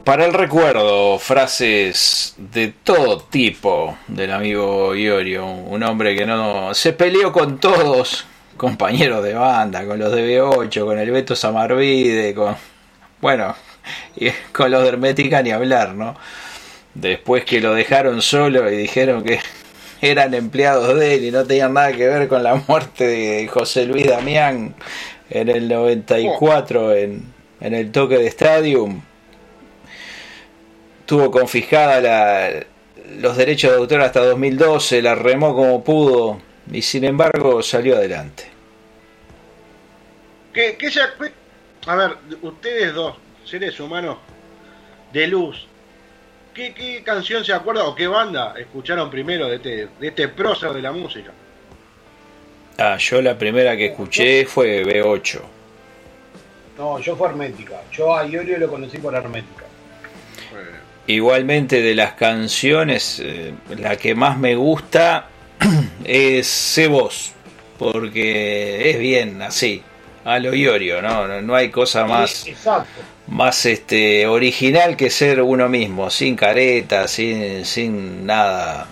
Para 0.07 0.25
el 0.25 0.33
recuerdo, 0.33 1.19
frases 1.19 2.33
de 2.37 2.69
todo 2.81 3.19
tipo 3.23 3.97
del 4.07 4.31
amigo 4.31 4.95
Iorio, 4.95 5.45
un 5.45 5.83
hombre 5.83 6.15
que 6.15 6.25
no 6.25 6.73
se 6.73 6.93
peleó 6.93 7.33
con 7.33 7.59
todos, 7.59 8.23
compañeros 8.55 9.21
de 9.21 9.33
banda, 9.33 9.85
con 9.85 9.99
los 9.99 10.13
de 10.13 10.39
B8, 10.39 10.85
con 10.85 10.97
el 10.97 11.11
Beto 11.11 11.35
Samarvide, 11.35 12.33
con 12.33 12.55
bueno, 13.19 13.53
y 14.15 14.29
con 14.53 14.71
los 14.71 14.81
de 14.83 14.87
Hermética 14.87 15.43
ni 15.43 15.51
hablar, 15.51 15.93
¿no? 15.93 16.15
Después 16.93 17.43
que 17.43 17.59
lo 17.59 17.73
dejaron 17.73 18.21
solo 18.21 18.71
y 18.71 18.77
dijeron 18.77 19.25
que 19.25 19.41
eran 20.01 20.33
empleados 20.33 20.97
de 20.97 21.15
él 21.15 21.25
y 21.25 21.31
no 21.31 21.43
tenían 21.43 21.73
nada 21.73 21.91
que 21.91 22.07
ver 22.07 22.29
con 22.29 22.43
la 22.43 22.55
muerte 22.55 23.05
de 23.05 23.47
José 23.49 23.85
Luis 23.85 24.07
Damián 24.07 24.73
en 25.29 25.49
el 25.49 25.67
94 25.67 26.95
en, 26.95 27.25
en 27.59 27.73
el 27.73 27.91
toque 27.91 28.17
de 28.17 28.27
Stadium 28.27 29.01
tuvo 31.07 31.31
confiscada 31.31 31.99
la, 32.01 32.65
los 33.19 33.35
derechos 33.35 33.71
de 33.71 33.77
autor 33.77 34.01
hasta 34.01 34.23
2012, 34.23 35.01
la 35.01 35.15
remó 35.15 35.55
como 35.55 35.83
pudo 35.83 36.39
y 36.71 36.83
sin 36.83 37.03
embargo 37.05 37.63
salió 37.63 37.95
adelante. 37.95 38.43
¿Qué, 40.53 40.75
qué 40.77 40.89
ya- 40.91 41.13
qué- 41.19 41.31
a 41.89 41.95
ver, 41.95 42.17
ustedes 42.41 42.93
dos, 42.93 43.15
seres 43.45 43.79
humanos 43.79 44.17
de 45.13 45.27
luz, 45.27 45.67
¿qué, 46.53 46.73
qué 46.73 47.01
canción 47.03 47.45
se 47.45 47.53
acuerda 47.53 47.85
o 47.85 47.95
qué 47.95 48.07
banda 48.07 48.53
escucharon 48.57 49.09
primero 49.09 49.47
de 49.47 49.55
este, 49.55 49.87
de 49.99 50.07
este 50.07 50.27
prócer 50.27 50.71
de 50.73 50.81
la 50.81 50.91
música? 50.91 51.31
Ah, 52.79 52.97
yo 52.97 53.21
la 53.21 53.37
primera 53.37 53.75
que 53.77 53.87
escuché 53.87 54.45
fue 54.45 54.83
B8. 54.83 55.39
No, 56.77 56.99
yo 56.99 57.15
fue 57.15 57.29
Hermética. 57.29 57.81
Yo 57.91 58.15
a 58.15 58.25
Iorio 58.27 58.57
lo 58.59 58.67
conocí 58.69 58.97
por 58.99 59.15
Hermética. 59.15 59.63
Igualmente 61.07 61.81
de 61.81 61.95
las 61.95 62.13
canciones, 62.13 63.21
eh, 63.23 63.53
la 63.77 63.95
que 63.95 64.13
más 64.13 64.37
me 64.37 64.55
gusta 64.55 65.27
es 66.03 66.47
Sé 66.47 66.87
Vos, 66.87 67.31
porque 67.79 68.89
es 68.89 68.99
bien 68.99 69.41
así, 69.41 69.81
a 70.25 70.37
lo 70.39 70.53
Iorio, 70.53 71.01
¿no? 71.01 71.25
No, 71.25 71.41
no 71.41 71.55
hay 71.55 71.69
cosa 71.69 72.05
más, 72.05 72.45
Exacto. 72.45 73.01
más 73.27 73.65
este, 73.65 74.27
original 74.27 74.97
que 74.97 75.09
ser 75.09 75.41
uno 75.41 75.69
mismo, 75.69 76.09
sin 76.09 76.35
careta, 76.35 77.07
sin, 77.07 77.63
sin 77.63 78.25
nada. 78.25 78.87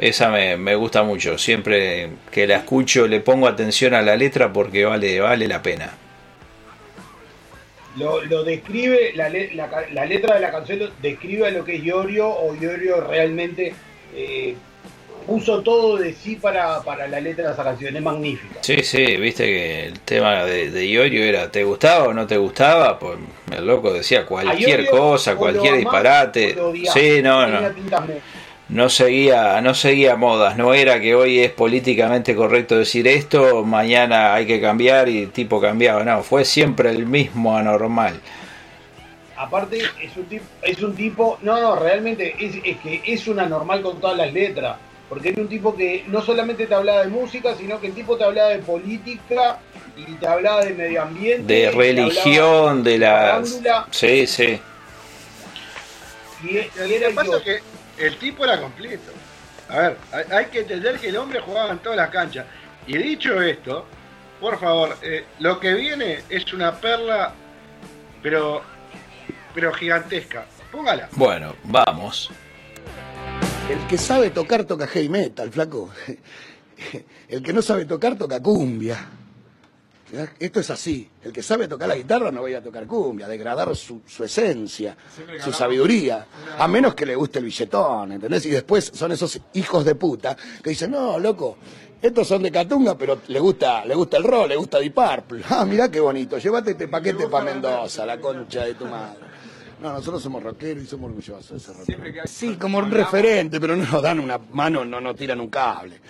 Esa 0.00 0.30
me, 0.30 0.56
me 0.56 0.74
gusta 0.74 1.04
mucho, 1.04 1.38
siempre 1.38 2.10
que 2.32 2.48
la 2.48 2.56
escucho 2.56 3.06
le 3.06 3.20
pongo 3.20 3.46
atención 3.46 3.94
a 3.94 4.02
la 4.02 4.16
letra 4.16 4.52
porque 4.52 4.84
vale, 4.84 5.20
vale 5.20 5.46
la 5.46 5.62
pena. 5.62 5.92
Lo, 7.96 8.22
lo 8.24 8.44
describe, 8.44 9.12
la, 9.14 9.28
le- 9.28 9.52
la 9.54 9.68
la 9.92 10.04
letra 10.06 10.34
de 10.36 10.40
la 10.40 10.50
canción 10.52 10.78
lo- 10.78 10.90
describe 11.02 11.50
lo 11.50 11.64
que 11.64 11.76
es 11.76 11.82
Iorio 11.84 12.28
o 12.28 12.54
Iorio 12.54 13.00
realmente 13.00 13.74
eh, 14.14 14.54
puso 15.26 15.60
todo 15.62 15.96
de 15.96 16.12
sí 16.14 16.36
para, 16.36 16.82
para 16.82 17.06
la 17.08 17.20
letra 17.20 17.48
de 17.48 17.52
esa 17.52 17.64
canción. 17.64 17.94
Es 17.96 18.02
magnífica. 18.02 18.60
Sí, 18.62 18.82
sí, 18.82 19.16
viste 19.16 19.44
que 19.44 19.86
el 19.86 20.00
tema 20.00 20.44
de, 20.44 20.70
de 20.70 20.86
Iorio 20.86 21.24
era 21.24 21.50
¿te 21.50 21.64
gustaba 21.64 22.08
o 22.08 22.12
no 22.14 22.26
te 22.26 22.36
gustaba? 22.36 22.98
Pues 22.98 23.18
el 23.56 23.66
loco 23.66 23.92
decía 23.92 24.24
cualquier 24.24 24.80
Iorio 24.82 24.90
cosa, 24.90 25.32
lo 25.32 25.38
cualquier 25.38 25.68
amás 25.74 25.80
disparate. 25.80 26.52
o 26.52 26.56
lo 26.56 26.68
odiás. 26.70 26.94
Sí, 26.94 27.20
no, 27.22 27.46
no. 27.46 27.60
No 28.70 28.88
seguía, 28.88 29.60
no 29.60 29.74
seguía 29.74 30.14
modas, 30.14 30.56
no 30.56 30.74
era 30.74 31.00
que 31.00 31.16
hoy 31.16 31.40
es 31.40 31.50
políticamente 31.50 32.36
correcto 32.36 32.78
decir 32.78 33.08
esto, 33.08 33.64
mañana 33.64 34.32
hay 34.32 34.46
que 34.46 34.60
cambiar 34.60 35.08
y 35.08 35.26
tipo 35.26 35.60
cambiaba, 35.60 36.04
no, 36.04 36.22
fue 36.22 36.44
siempre 36.44 36.90
el 36.90 37.04
mismo 37.04 37.56
anormal. 37.56 38.20
Aparte, 39.36 39.80
es 40.00 40.16
un 40.16 40.24
tipo, 40.26 40.44
es 40.62 40.82
un 40.82 40.94
tipo 40.94 41.38
no, 41.42 41.60
no, 41.60 41.74
realmente 41.74 42.36
es, 42.38 42.56
es 42.62 42.76
que 42.78 43.02
es 43.04 43.26
una 43.26 43.46
normal 43.46 43.82
con 43.82 44.00
todas 44.00 44.16
las 44.16 44.32
letras. 44.32 44.76
Porque 45.08 45.30
era 45.30 45.42
un 45.42 45.48
tipo 45.48 45.74
que 45.74 46.04
no 46.06 46.22
solamente 46.22 46.68
te 46.68 46.74
hablaba 46.74 47.02
de 47.02 47.08
música, 47.08 47.56
sino 47.56 47.80
que 47.80 47.88
el 47.88 47.94
tipo 47.94 48.16
te 48.16 48.22
hablaba 48.22 48.50
de 48.50 48.60
política 48.60 49.58
y 49.96 50.04
te 50.12 50.26
hablaba 50.28 50.64
de 50.64 50.72
medio 50.72 51.02
ambiente. 51.02 51.52
De 51.52 51.70
religión, 51.72 52.84
de 52.84 52.98
las... 52.98 53.50
farándula, 53.50 53.86
Sí, 53.90 54.24
sí. 54.28 54.60
Y, 56.44 56.58
era 56.58 57.10
pasa 57.12 57.42
que 57.42 57.58
el 58.00 58.16
tipo 58.16 58.44
era 58.44 58.60
completo. 58.60 59.12
A 59.68 59.78
ver, 59.78 59.96
hay, 60.32 60.46
que 60.46 60.60
entender 60.60 60.98
que 60.98 61.08
el 61.08 61.16
hombre 61.16 61.40
jugaba 61.40 61.70
en 61.70 61.78
todas 61.78 61.96
las 61.96 62.10
canchas. 62.10 62.46
Y 62.86 62.98
dicho 62.98 63.40
esto, 63.40 63.86
por 64.40 64.58
favor, 64.58 64.96
eh, 65.02 65.24
lo 65.38 65.60
que 65.60 65.74
viene 65.74 66.24
es 66.28 66.52
una 66.52 66.72
perla, 66.80 67.32
pero, 68.22 68.62
pero 69.54 69.72
gigantesca. 69.72 70.46
Póngala. 70.72 71.08
Bueno, 71.12 71.54
vamos. 71.64 72.30
El 73.68 73.86
que 73.86 73.98
sabe 73.98 74.30
tocar 74.30 74.64
toca 74.64 74.86
heavy 74.88 75.08
metal, 75.08 75.50
flaco. 75.50 75.90
El 77.28 77.42
que 77.42 77.52
no 77.52 77.62
sabe 77.62 77.84
tocar 77.84 78.16
toca 78.16 78.42
cumbia. 78.42 78.96
Esto 80.38 80.60
es 80.60 80.70
así. 80.70 81.08
El 81.22 81.32
que 81.32 81.42
sabe 81.42 81.68
tocar 81.68 81.88
la 81.88 81.96
guitarra 81.96 82.30
no 82.30 82.42
va 82.42 82.48
a 82.48 82.50
ir 82.50 82.56
a 82.56 82.62
tocar 82.62 82.86
cumbia, 82.86 83.28
degradar 83.28 83.74
su, 83.76 84.02
su 84.06 84.24
esencia, 84.24 84.96
su 85.42 85.52
sabiduría. 85.52 86.26
A 86.58 86.66
menos 86.66 86.94
que 86.94 87.06
le 87.06 87.14
guste 87.14 87.38
el 87.38 87.44
billetón, 87.44 88.12
¿entendés? 88.12 88.44
Y 88.46 88.50
después 88.50 88.90
son 88.94 89.12
esos 89.12 89.40
hijos 89.54 89.84
de 89.84 89.94
puta 89.94 90.36
que 90.62 90.70
dicen, 90.70 90.90
no, 90.90 91.18
loco, 91.18 91.58
estos 92.02 92.26
son 92.26 92.42
de 92.42 92.50
Catunga, 92.50 92.96
pero 92.96 93.20
le 93.28 93.38
gusta, 93.40 93.84
le 93.84 93.94
gusta 93.94 94.16
el 94.16 94.24
rock, 94.24 94.48
le 94.48 94.56
gusta 94.56 94.78
Deep 94.78 94.94
Purple. 94.94 95.44
Ah, 95.50 95.64
mirá 95.64 95.90
qué 95.90 96.00
bonito, 96.00 96.38
llévate 96.38 96.72
este 96.72 96.88
paquete 96.88 97.28
para 97.28 97.44
Mendoza, 97.44 98.06
la 98.06 98.18
concha 98.18 98.64
de 98.64 98.74
tu 98.74 98.86
madre. 98.86 99.18
No, 99.82 99.92
nosotros 99.92 100.22
somos 100.22 100.42
rockeros 100.42 100.84
y 100.84 100.86
somos 100.86 101.08
orgullosos 101.08 101.50
de 101.50 101.60
ser 101.60 101.76
rockeros. 101.76 102.30
Sí, 102.30 102.56
como 102.56 102.78
un 102.78 102.90
referente, 102.90 103.60
pero 103.60 103.76
no 103.76 103.84
nos 103.84 104.02
dan 104.02 104.20
una 104.20 104.38
mano, 104.38 104.84
no 104.84 105.00
nos 105.00 105.16
tiran 105.16 105.40
un 105.40 105.48
cable. 105.48 106.00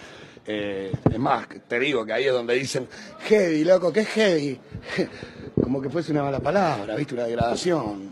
Eh, 0.52 0.90
es 1.12 1.18
más, 1.20 1.46
te 1.68 1.78
digo 1.78 2.04
que 2.04 2.12
ahí 2.12 2.24
es 2.24 2.32
donde 2.32 2.54
dicen, 2.54 2.88
heavy, 3.20 3.62
loco, 3.62 3.92
¿qué 3.92 4.00
es 4.00 4.08
heavy? 4.08 4.58
Como 5.62 5.80
que 5.80 5.88
fuese 5.90 6.10
una 6.10 6.24
mala 6.24 6.40
palabra, 6.40 6.96
¿viste? 6.96 7.14
Una 7.14 7.22
degradación. 7.24 8.10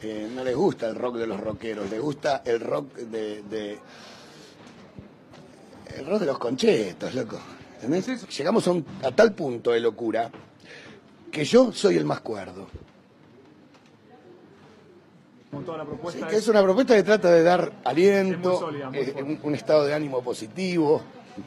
Eh, 0.00 0.28
no 0.32 0.44
les 0.44 0.54
gusta 0.54 0.86
el 0.86 0.94
rock 0.94 1.16
de 1.16 1.26
los 1.26 1.40
rockeros, 1.40 1.90
les 1.90 2.00
gusta 2.00 2.42
el 2.44 2.60
rock 2.60 2.94
de, 2.94 3.42
de- 3.42 3.78
el 5.96 6.06
rock 6.06 6.20
de 6.20 6.26
los 6.26 6.38
conchetos, 6.38 7.12
loco. 7.16 7.40
¿Entendés? 7.82 8.28
Llegamos 8.38 8.68
a, 8.68 8.70
un- 8.70 8.86
a 9.02 9.10
tal 9.10 9.32
punto 9.32 9.72
de 9.72 9.80
locura 9.80 10.30
que 11.32 11.44
yo 11.44 11.72
soy 11.72 11.96
el 11.96 12.04
más 12.04 12.20
cuerdo. 12.20 12.68
Con 15.50 15.64
toda 15.64 15.78
la 15.78 15.84
propuesta. 15.84 16.20
Sí, 16.20 16.26
que 16.30 16.36
es 16.36 16.46
una 16.46 16.62
propuesta 16.62 16.94
que 16.94 17.02
trata 17.02 17.30
de 17.32 17.42
dar 17.42 17.72
aliento, 17.84 18.52
Es 18.54 18.60
muy 18.60 18.60
sólida, 18.60 18.90
muy 18.90 18.98
eh, 19.00 19.14
un, 19.22 19.40
un 19.42 19.54
estado 19.56 19.84
de 19.86 19.94
ánimo 19.94 20.22
positivo, 20.22 21.02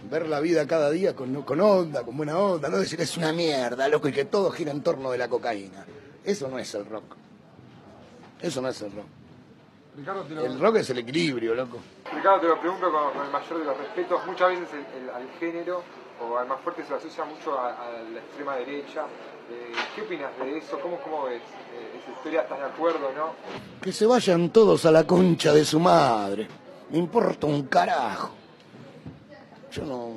ver 0.09 0.27
la 0.27 0.39
vida 0.39 0.65
cada 0.67 0.89
día 0.89 1.15
con, 1.15 1.41
con 1.43 1.59
onda, 1.61 2.03
con 2.03 2.17
buena 2.17 2.37
onda, 2.37 2.69
no 2.69 2.77
decir 2.77 2.99
es 3.01 3.17
una 3.17 3.31
mierda, 3.33 3.87
loco, 3.87 4.07
y 4.07 4.11
que 4.13 4.25
todo 4.25 4.51
gira 4.51 4.71
en 4.71 4.81
torno 4.81 5.11
de 5.11 5.17
la 5.17 5.27
cocaína. 5.27 5.85
Eso 6.23 6.47
no 6.47 6.57
es 6.59 6.73
el 6.75 6.85
rock. 6.85 7.15
Eso 8.41 8.61
no 8.61 8.69
es 8.69 8.81
el 8.81 8.91
rock. 8.91 9.05
Ricardo, 9.97 10.23
te 10.23 10.33
lo, 10.35 10.45
El 10.45 10.59
rock 10.59 10.77
es 10.77 10.89
el 10.89 10.97
equilibrio, 10.99 11.53
loco. 11.53 11.77
Ricardo, 12.13 12.39
te 12.41 12.47
lo 12.47 12.59
pregunto 12.59 12.91
con, 12.91 13.13
con 13.13 13.25
el 13.25 13.31
mayor 13.31 13.59
de 13.59 13.65
los 13.65 13.77
respetos. 13.77 14.25
Muchas 14.25 14.49
veces 14.49 14.67
el- 14.73 15.03
el- 15.03 15.09
al 15.09 15.29
género 15.39 15.83
o 16.21 16.37
al 16.37 16.47
más 16.47 16.59
fuerte 16.61 16.83
se 16.83 16.89
lo 16.91 16.95
asocia 16.97 17.25
mucho 17.25 17.57
a, 17.59 17.69
a 17.87 17.91
la 17.91 18.19
extrema 18.19 18.55
derecha. 18.55 19.01
Eh, 19.51 19.71
¿Qué 19.95 20.01
opinas 20.01 20.31
de 20.39 20.57
eso? 20.57 20.79
¿Cómo, 20.79 20.97
cómo 21.01 21.23
ves 21.25 21.41
eh, 21.41 21.99
esa 22.01 22.11
historia? 22.11 22.41
¿Estás 22.43 22.59
de 22.59 22.65
acuerdo 22.65 23.11
no? 23.15 23.33
Que 23.81 23.91
se 23.91 24.05
vayan 24.05 24.49
todos 24.51 24.85
a 24.85 24.91
la 24.91 25.05
concha 25.05 25.51
de 25.53 25.65
su 25.65 25.79
madre. 25.79 26.47
Me 26.89 26.97
importa 26.97 27.47
un 27.47 27.63
carajo. 27.67 28.33
Yo 29.71 29.83
no. 29.85 30.13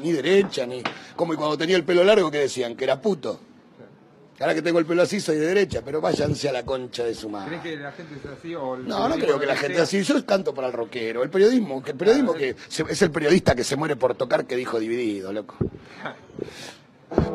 Ni 0.00 0.12
derecha, 0.12 0.66
ni. 0.66 0.82
Como 1.16 1.34
cuando 1.36 1.56
tenía 1.58 1.76
el 1.76 1.84
pelo 1.84 2.02
largo 2.04 2.30
que 2.30 2.38
decían 2.38 2.76
que 2.76 2.84
era 2.84 3.00
puto. 3.00 3.40
Ahora 4.40 4.54
que 4.54 4.62
tengo 4.62 4.78
el 4.80 4.86
pelo 4.86 5.02
así 5.02 5.20
soy 5.20 5.36
de 5.36 5.46
derecha, 5.46 5.82
pero 5.84 6.00
váyanse 6.00 6.48
a 6.48 6.52
la 6.52 6.64
concha 6.64 7.04
de 7.04 7.14
su 7.14 7.28
madre. 7.28 7.58
¿Crees 7.60 7.76
que 7.76 7.82
la 7.82 7.92
gente 7.92 8.14
es 8.16 8.26
así? 8.38 8.54
O 8.56 8.74
el 8.74 8.88
No, 8.88 9.08
no 9.08 9.14
creo 9.14 9.38
que 9.38 9.46
la 9.46 9.54
gente 9.54 9.74
ser? 9.74 9.82
así. 9.84 10.02
Yo 10.02 10.26
canto 10.26 10.52
para 10.52 10.66
el 10.68 10.72
rockero. 10.72 11.22
El 11.22 11.30
periodismo, 11.30 11.80
que 11.82 11.92
el 11.92 11.96
periodismo 11.96 12.34
que 12.34 12.56
se- 12.68 12.84
es 12.88 13.00
el 13.02 13.10
periodista 13.12 13.54
que 13.54 13.62
se 13.62 13.76
muere 13.76 13.94
por 13.94 14.14
tocar 14.16 14.44
que 14.46 14.56
dijo 14.56 14.80
dividido, 14.80 15.32
loco. 15.32 15.54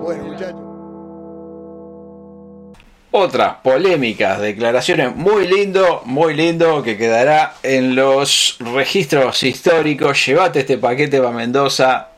Bueno, 0.02 0.24
muchachos. 0.26 0.77
Otras 3.20 3.56
polémicas, 3.64 4.40
declaraciones 4.40 5.16
muy 5.16 5.48
lindo, 5.48 6.04
muy 6.06 6.36
lindo, 6.36 6.84
que 6.84 7.00
quedará 7.00 7.56
en 7.64 7.96
los 7.96 8.58
registros 8.60 9.42
históricos. 9.42 10.24
Llévate 10.24 10.60
este 10.60 10.78
paquete 10.78 11.18
para 11.18 11.32
Mendoza. 11.32 12.10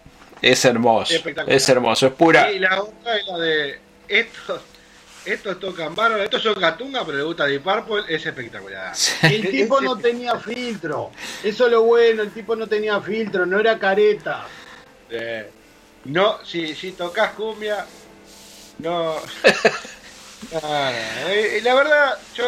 Es 0.41 0.65
hermoso, 0.65 1.13
es 1.47 1.69
hermoso, 1.69 2.07
es 2.07 2.11
pura. 2.11 2.51
Y 2.51 2.59
la 2.59 2.81
otra 2.81 3.15
es 3.15 3.27
la 3.27 3.37
de 3.37 3.79
estos, 4.09 4.59
estos 5.23 5.57
tocan 5.61 5.95
bárbaro, 5.95 6.21
estos 6.21 6.43
son 6.43 6.55
Gatunga, 6.59 7.05
pero 7.05 7.17
le 7.17 7.23
gusta 7.23 7.45
Deep 7.45 7.63
Purple, 7.63 8.13
es 8.13 8.25
espectacular. 8.25 8.93
El 9.21 9.49
tipo 9.49 9.79
no 9.79 9.97
tenía 9.97 10.37
filtro. 10.37 11.11
Eso 11.41 11.65
es 11.67 11.71
lo 11.71 11.83
bueno, 11.83 12.23
el 12.23 12.31
tipo 12.31 12.57
no 12.57 12.67
tenía 12.67 12.99
filtro, 12.99 13.45
no 13.45 13.57
era 13.57 13.79
careta. 13.79 14.45
Eh, 15.09 15.49
no, 16.03 16.43
si, 16.43 16.75
si 16.75 16.91
tocas 16.91 17.31
cumbia, 17.31 17.85
no. 18.79 19.15
Eh, 20.51 21.59
la 21.63 21.75
verdad, 21.75 22.17
yo. 22.35 22.45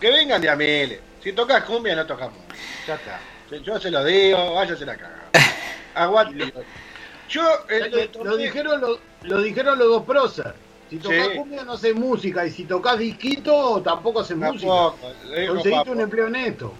Que 0.00 0.10
vengan 0.10 0.40
de 0.40 0.48
Amele. 0.48 1.00
Si 1.22 1.32
tocas 1.32 1.64
cumbia, 1.64 1.94
no 1.94 2.06
tocamos. 2.06 2.38
Ya 2.86 2.94
está. 2.94 3.20
Yo 3.62 3.78
se 3.80 3.90
lo 3.90 4.04
digo, 4.04 4.54
váyase 4.54 4.86
la 4.86 4.96
caga. 4.96 5.24
Aguante. 5.94 6.52
Yo. 7.28 7.42
eh, 7.68 8.08
Lo, 8.14 8.24
me 8.24 8.30
lo 8.30 8.36
dijeron 8.36 8.80
los, 8.80 8.98
lo 9.22 9.40
dijeron 9.42 9.78
los 9.78 9.88
dos 9.88 10.04
próceres. 10.04 10.52
Si 10.88 10.96
tocas 10.98 11.28
Sí. 11.28 11.36
cumbia 11.36 11.62
no 11.64 11.72
haces 11.74 11.94
música 11.94 12.44
y 12.46 12.50
si 12.50 12.64
tocas 12.64 12.98
disquito 12.98 13.80
tampoco 13.82 14.20
haces 14.20 14.36
música. 14.36 14.66
lo 14.66 14.96
Conseguiste 15.48 15.70
Papo. 15.70 15.92
un 15.92 16.00
empleo 16.00 16.28
neto. 16.30 16.74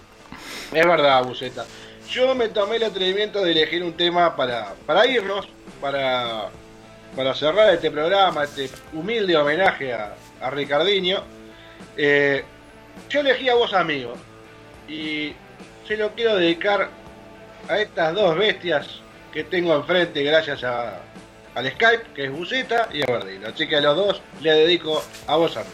Es 0.73 0.85
verdad, 0.85 1.23
Buceta. 1.23 1.65
Yo 2.09 2.33
me 2.35 2.49
tomé 2.49 2.75
el 2.77 2.83
atrevimiento 2.83 3.41
de 3.43 3.51
elegir 3.51 3.83
un 3.83 3.93
tema 3.93 4.35
para, 4.35 4.73
para 4.85 5.05
irnos, 5.05 5.47
para, 5.79 6.49
para 7.15 7.33
cerrar 7.33 7.73
este 7.73 7.91
programa, 7.91 8.43
este 8.43 8.69
humilde 8.93 9.35
homenaje 9.35 9.93
a, 9.93 10.15
Ricardinho. 10.49 11.23
Eh, 11.95 12.43
yo 13.09 13.19
elegí 13.19 13.47
a 13.49 13.55
vos, 13.55 13.73
amigo, 13.73 14.13
y 14.87 15.33
se 15.87 15.97
lo 15.97 16.11
quiero 16.15 16.35
dedicar 16.35 16.89
a 17.69 17.79
estas 17.79 18.15
dos 18.15 18.35
bestias 18.37 18.87
que 19.31 19.43
tengo 19.43 19.75
enfrente 19.75 20.23
gracias 20.23 20.63
a, 20.63 20.99
al 21.53 21.71
Skype, 21.71 22.13
que 22.15 22.25
es 22.25 22.31
Buceta 22.31 22.89
y 22.91 23.03
a 23.03 23.05
Verdino. 23.05 23.47
Así 23.47 23.67
que 23.67 23.75
a 23.75 23.81
los 23.81 23.95
dos 23.95 24.21
le 24.41 24.51
dedico 24.51 25.03
a 25.27 25.35
vos, 25.35 25.55
amigo. 25.57 25.71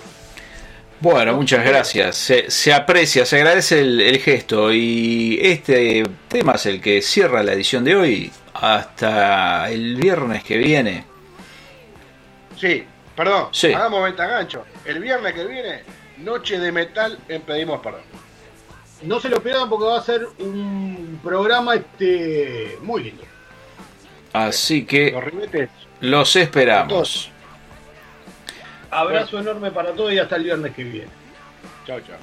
Bueno, 0.99 1.35
muchas 1.35 1.63
gracias. 1.63 2.15
Se, 2.17 2.49
se 2.49 2.73
aprecia, 2.73 3.25
se 3.25 3.37
agradece 3.37 3.81
el 3.81 4.19
gesto. 4.19 4.73
Y 4.73 5.39
este 5.41 6.03
tema 6.27 6.53
es 6.53 6.65
el 6.65 6.81
que 6.81 7.01
cierra 7.01 7.43
la 7.43 7.53
edición 7.53 7.83
de 7.83 7.95
hoy. 7.95 8.31
Hasta 8.53 9.69
el 9.69 9.95
viernes 9.95 10.43
que 10.43 10.57
viene. 10.57 11.06
Sí, 12.57 12.85
perdón, 13.15 13.47
Sí. 13.51 13.73
hagamos 13.73 14.03
venta 14.03 14.25
gancho. 14.27 14.65
El 14.85 14.99
viernes 14.99 15.33
que 15.33 15.45
viene, 15.45 15.83
noche 16.17 16.59
de 16.59 16.71
metal 16.71 17.17
en 17.27 17.41
Pedimos 17.41 17.81
Perdón. 17.81 18.01
No 19.03 19.19
se 19.19 19.29
lo 19.29 19.41
pierdan 19.41 19.69
porque 19.69 19.85
va 19.85 19.99
a 19.99 20.01
ser 20.01 20.27
un 20.39 21.19
programa 21.23 21.75
este 21.75 22.77
muy 22.81 23.03
lindo. 23.03 23.23
Así 24.33 24.85
que 24.85 25.11
Los 25.11 25.23
ribetes, 25.23 25.69
los 26.01 26.35
esperamos. 26.35 27.31
Abrazo 28.89 29.39
enorme 29.39 29.69
para 29.71 29.91
todos 29.91 30.13
y 30.13 30.19
hasta 30.19 30.35
el 30.37 30.43
viernes 30.45 30.73
que 30.73 30.83
viene. 30.83 31.07
chao, 31.85 31.99
chao. 32.01 32.17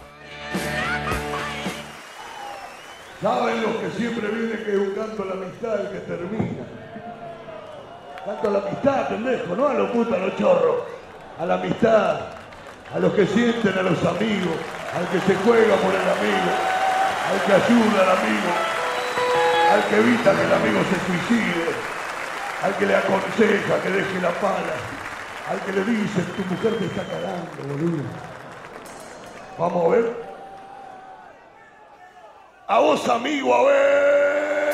¿Saben 3.22 3.62
los 3.62 3.76
que 3.76 3.91
siempre 3.97 4.28
viene 4.28 4.62
que 4.64 4.70
es 4.72 4.78
un 4.78 4.95
canto 4.95 5.22
a 5.22 5.26
la 5.26 5.32
amistad 5.32 5.80
el 5.80 5.93
que 5.93 5.99
termina? 6.01 6.66
Canto 8.24 8.48
a 8.48 8.50
la 8.52 8.58
amistad, 8.60 9.08
pendejo, 9.08 9.54
no 9.54 9.68
a 9.68 9.74
los 9.74 9.90
putos, 9.90 10.14
a 10.14 10.18
los 10.18 10.36
chorros. 10.36 10.76
A 11.38 11.44
la 11.44 11.54
amistad, 11.54 12.20
a 12.94 12.98
los 12.98 13.12
que 13.12 13.26
sienten 13.26 13.76
a 13.76 13.82
los 13.82 14.02
amigos, 14.04 14.54
al 14.96 15.06
que 15.08 15.20
se 15.26 15.34
juega 15.44 15.76
por 15.76 15.92
el 15.92 16.08
amigo, 16.08 16.50
al 17.30 17.40
que 17.44 17.52
ayuda 17.52 18.02
al 18.02 18.16
amigo, 18.16 18.50
al 19.72 19.84
que 19.88 19.96
evita 19.96 20.32
que 20.32 20.42
el 20.42 20.52
amigo 20.52 20.80
se 20.88 20.96
suicide, 21.06 21.66
al 22.62 22.74
que 22.76 22.86
le 22.86 22.96
aconseja 22.96 23.82
que 23.82 23.90
deje 23.90 24.20
la 24.22 24.30
pala, 24.30 24.74
al 25.50 25.60
que 25.60 25.72
le 25.72 25.84
dice, 25.84 26.22
tu 26.22 26.54
mujer 26.54 26.78
te 26.78 26.86
está 26.86 27.02
cagando, 27.02 27.74
boludo. 27.74 28.04
Vamos 29.58 29.84
a 29.84 29.88
ver. 29.88 30.24
A 32.68 32.78
vos, 32.78 33.08
amigo, 33.08 33.54
a 33.54 33.64
ver. 33.64 34.73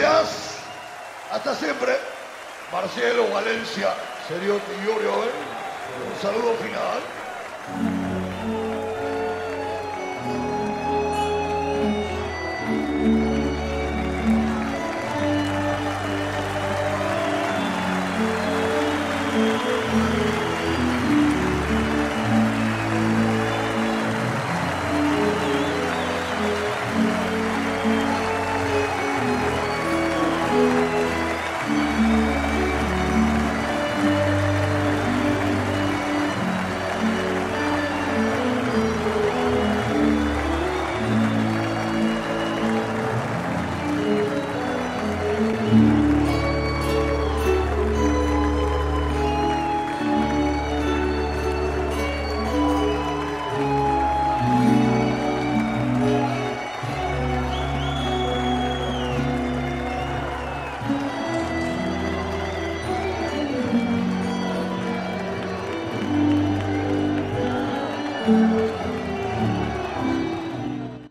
Gracias. 0.00 0.56
Hasta 1.30 1.54
siempre. 1.54 1.96
Marcelo 2.72 3.28
Valencia, 3.28 3.94
Seriotti 4.28 4.72
Llorio, 4.84 5.24
¿eh? 5.24 5.30
Un 6.06 6.22
saludo 6.22 6.54
final. 6.54 7.19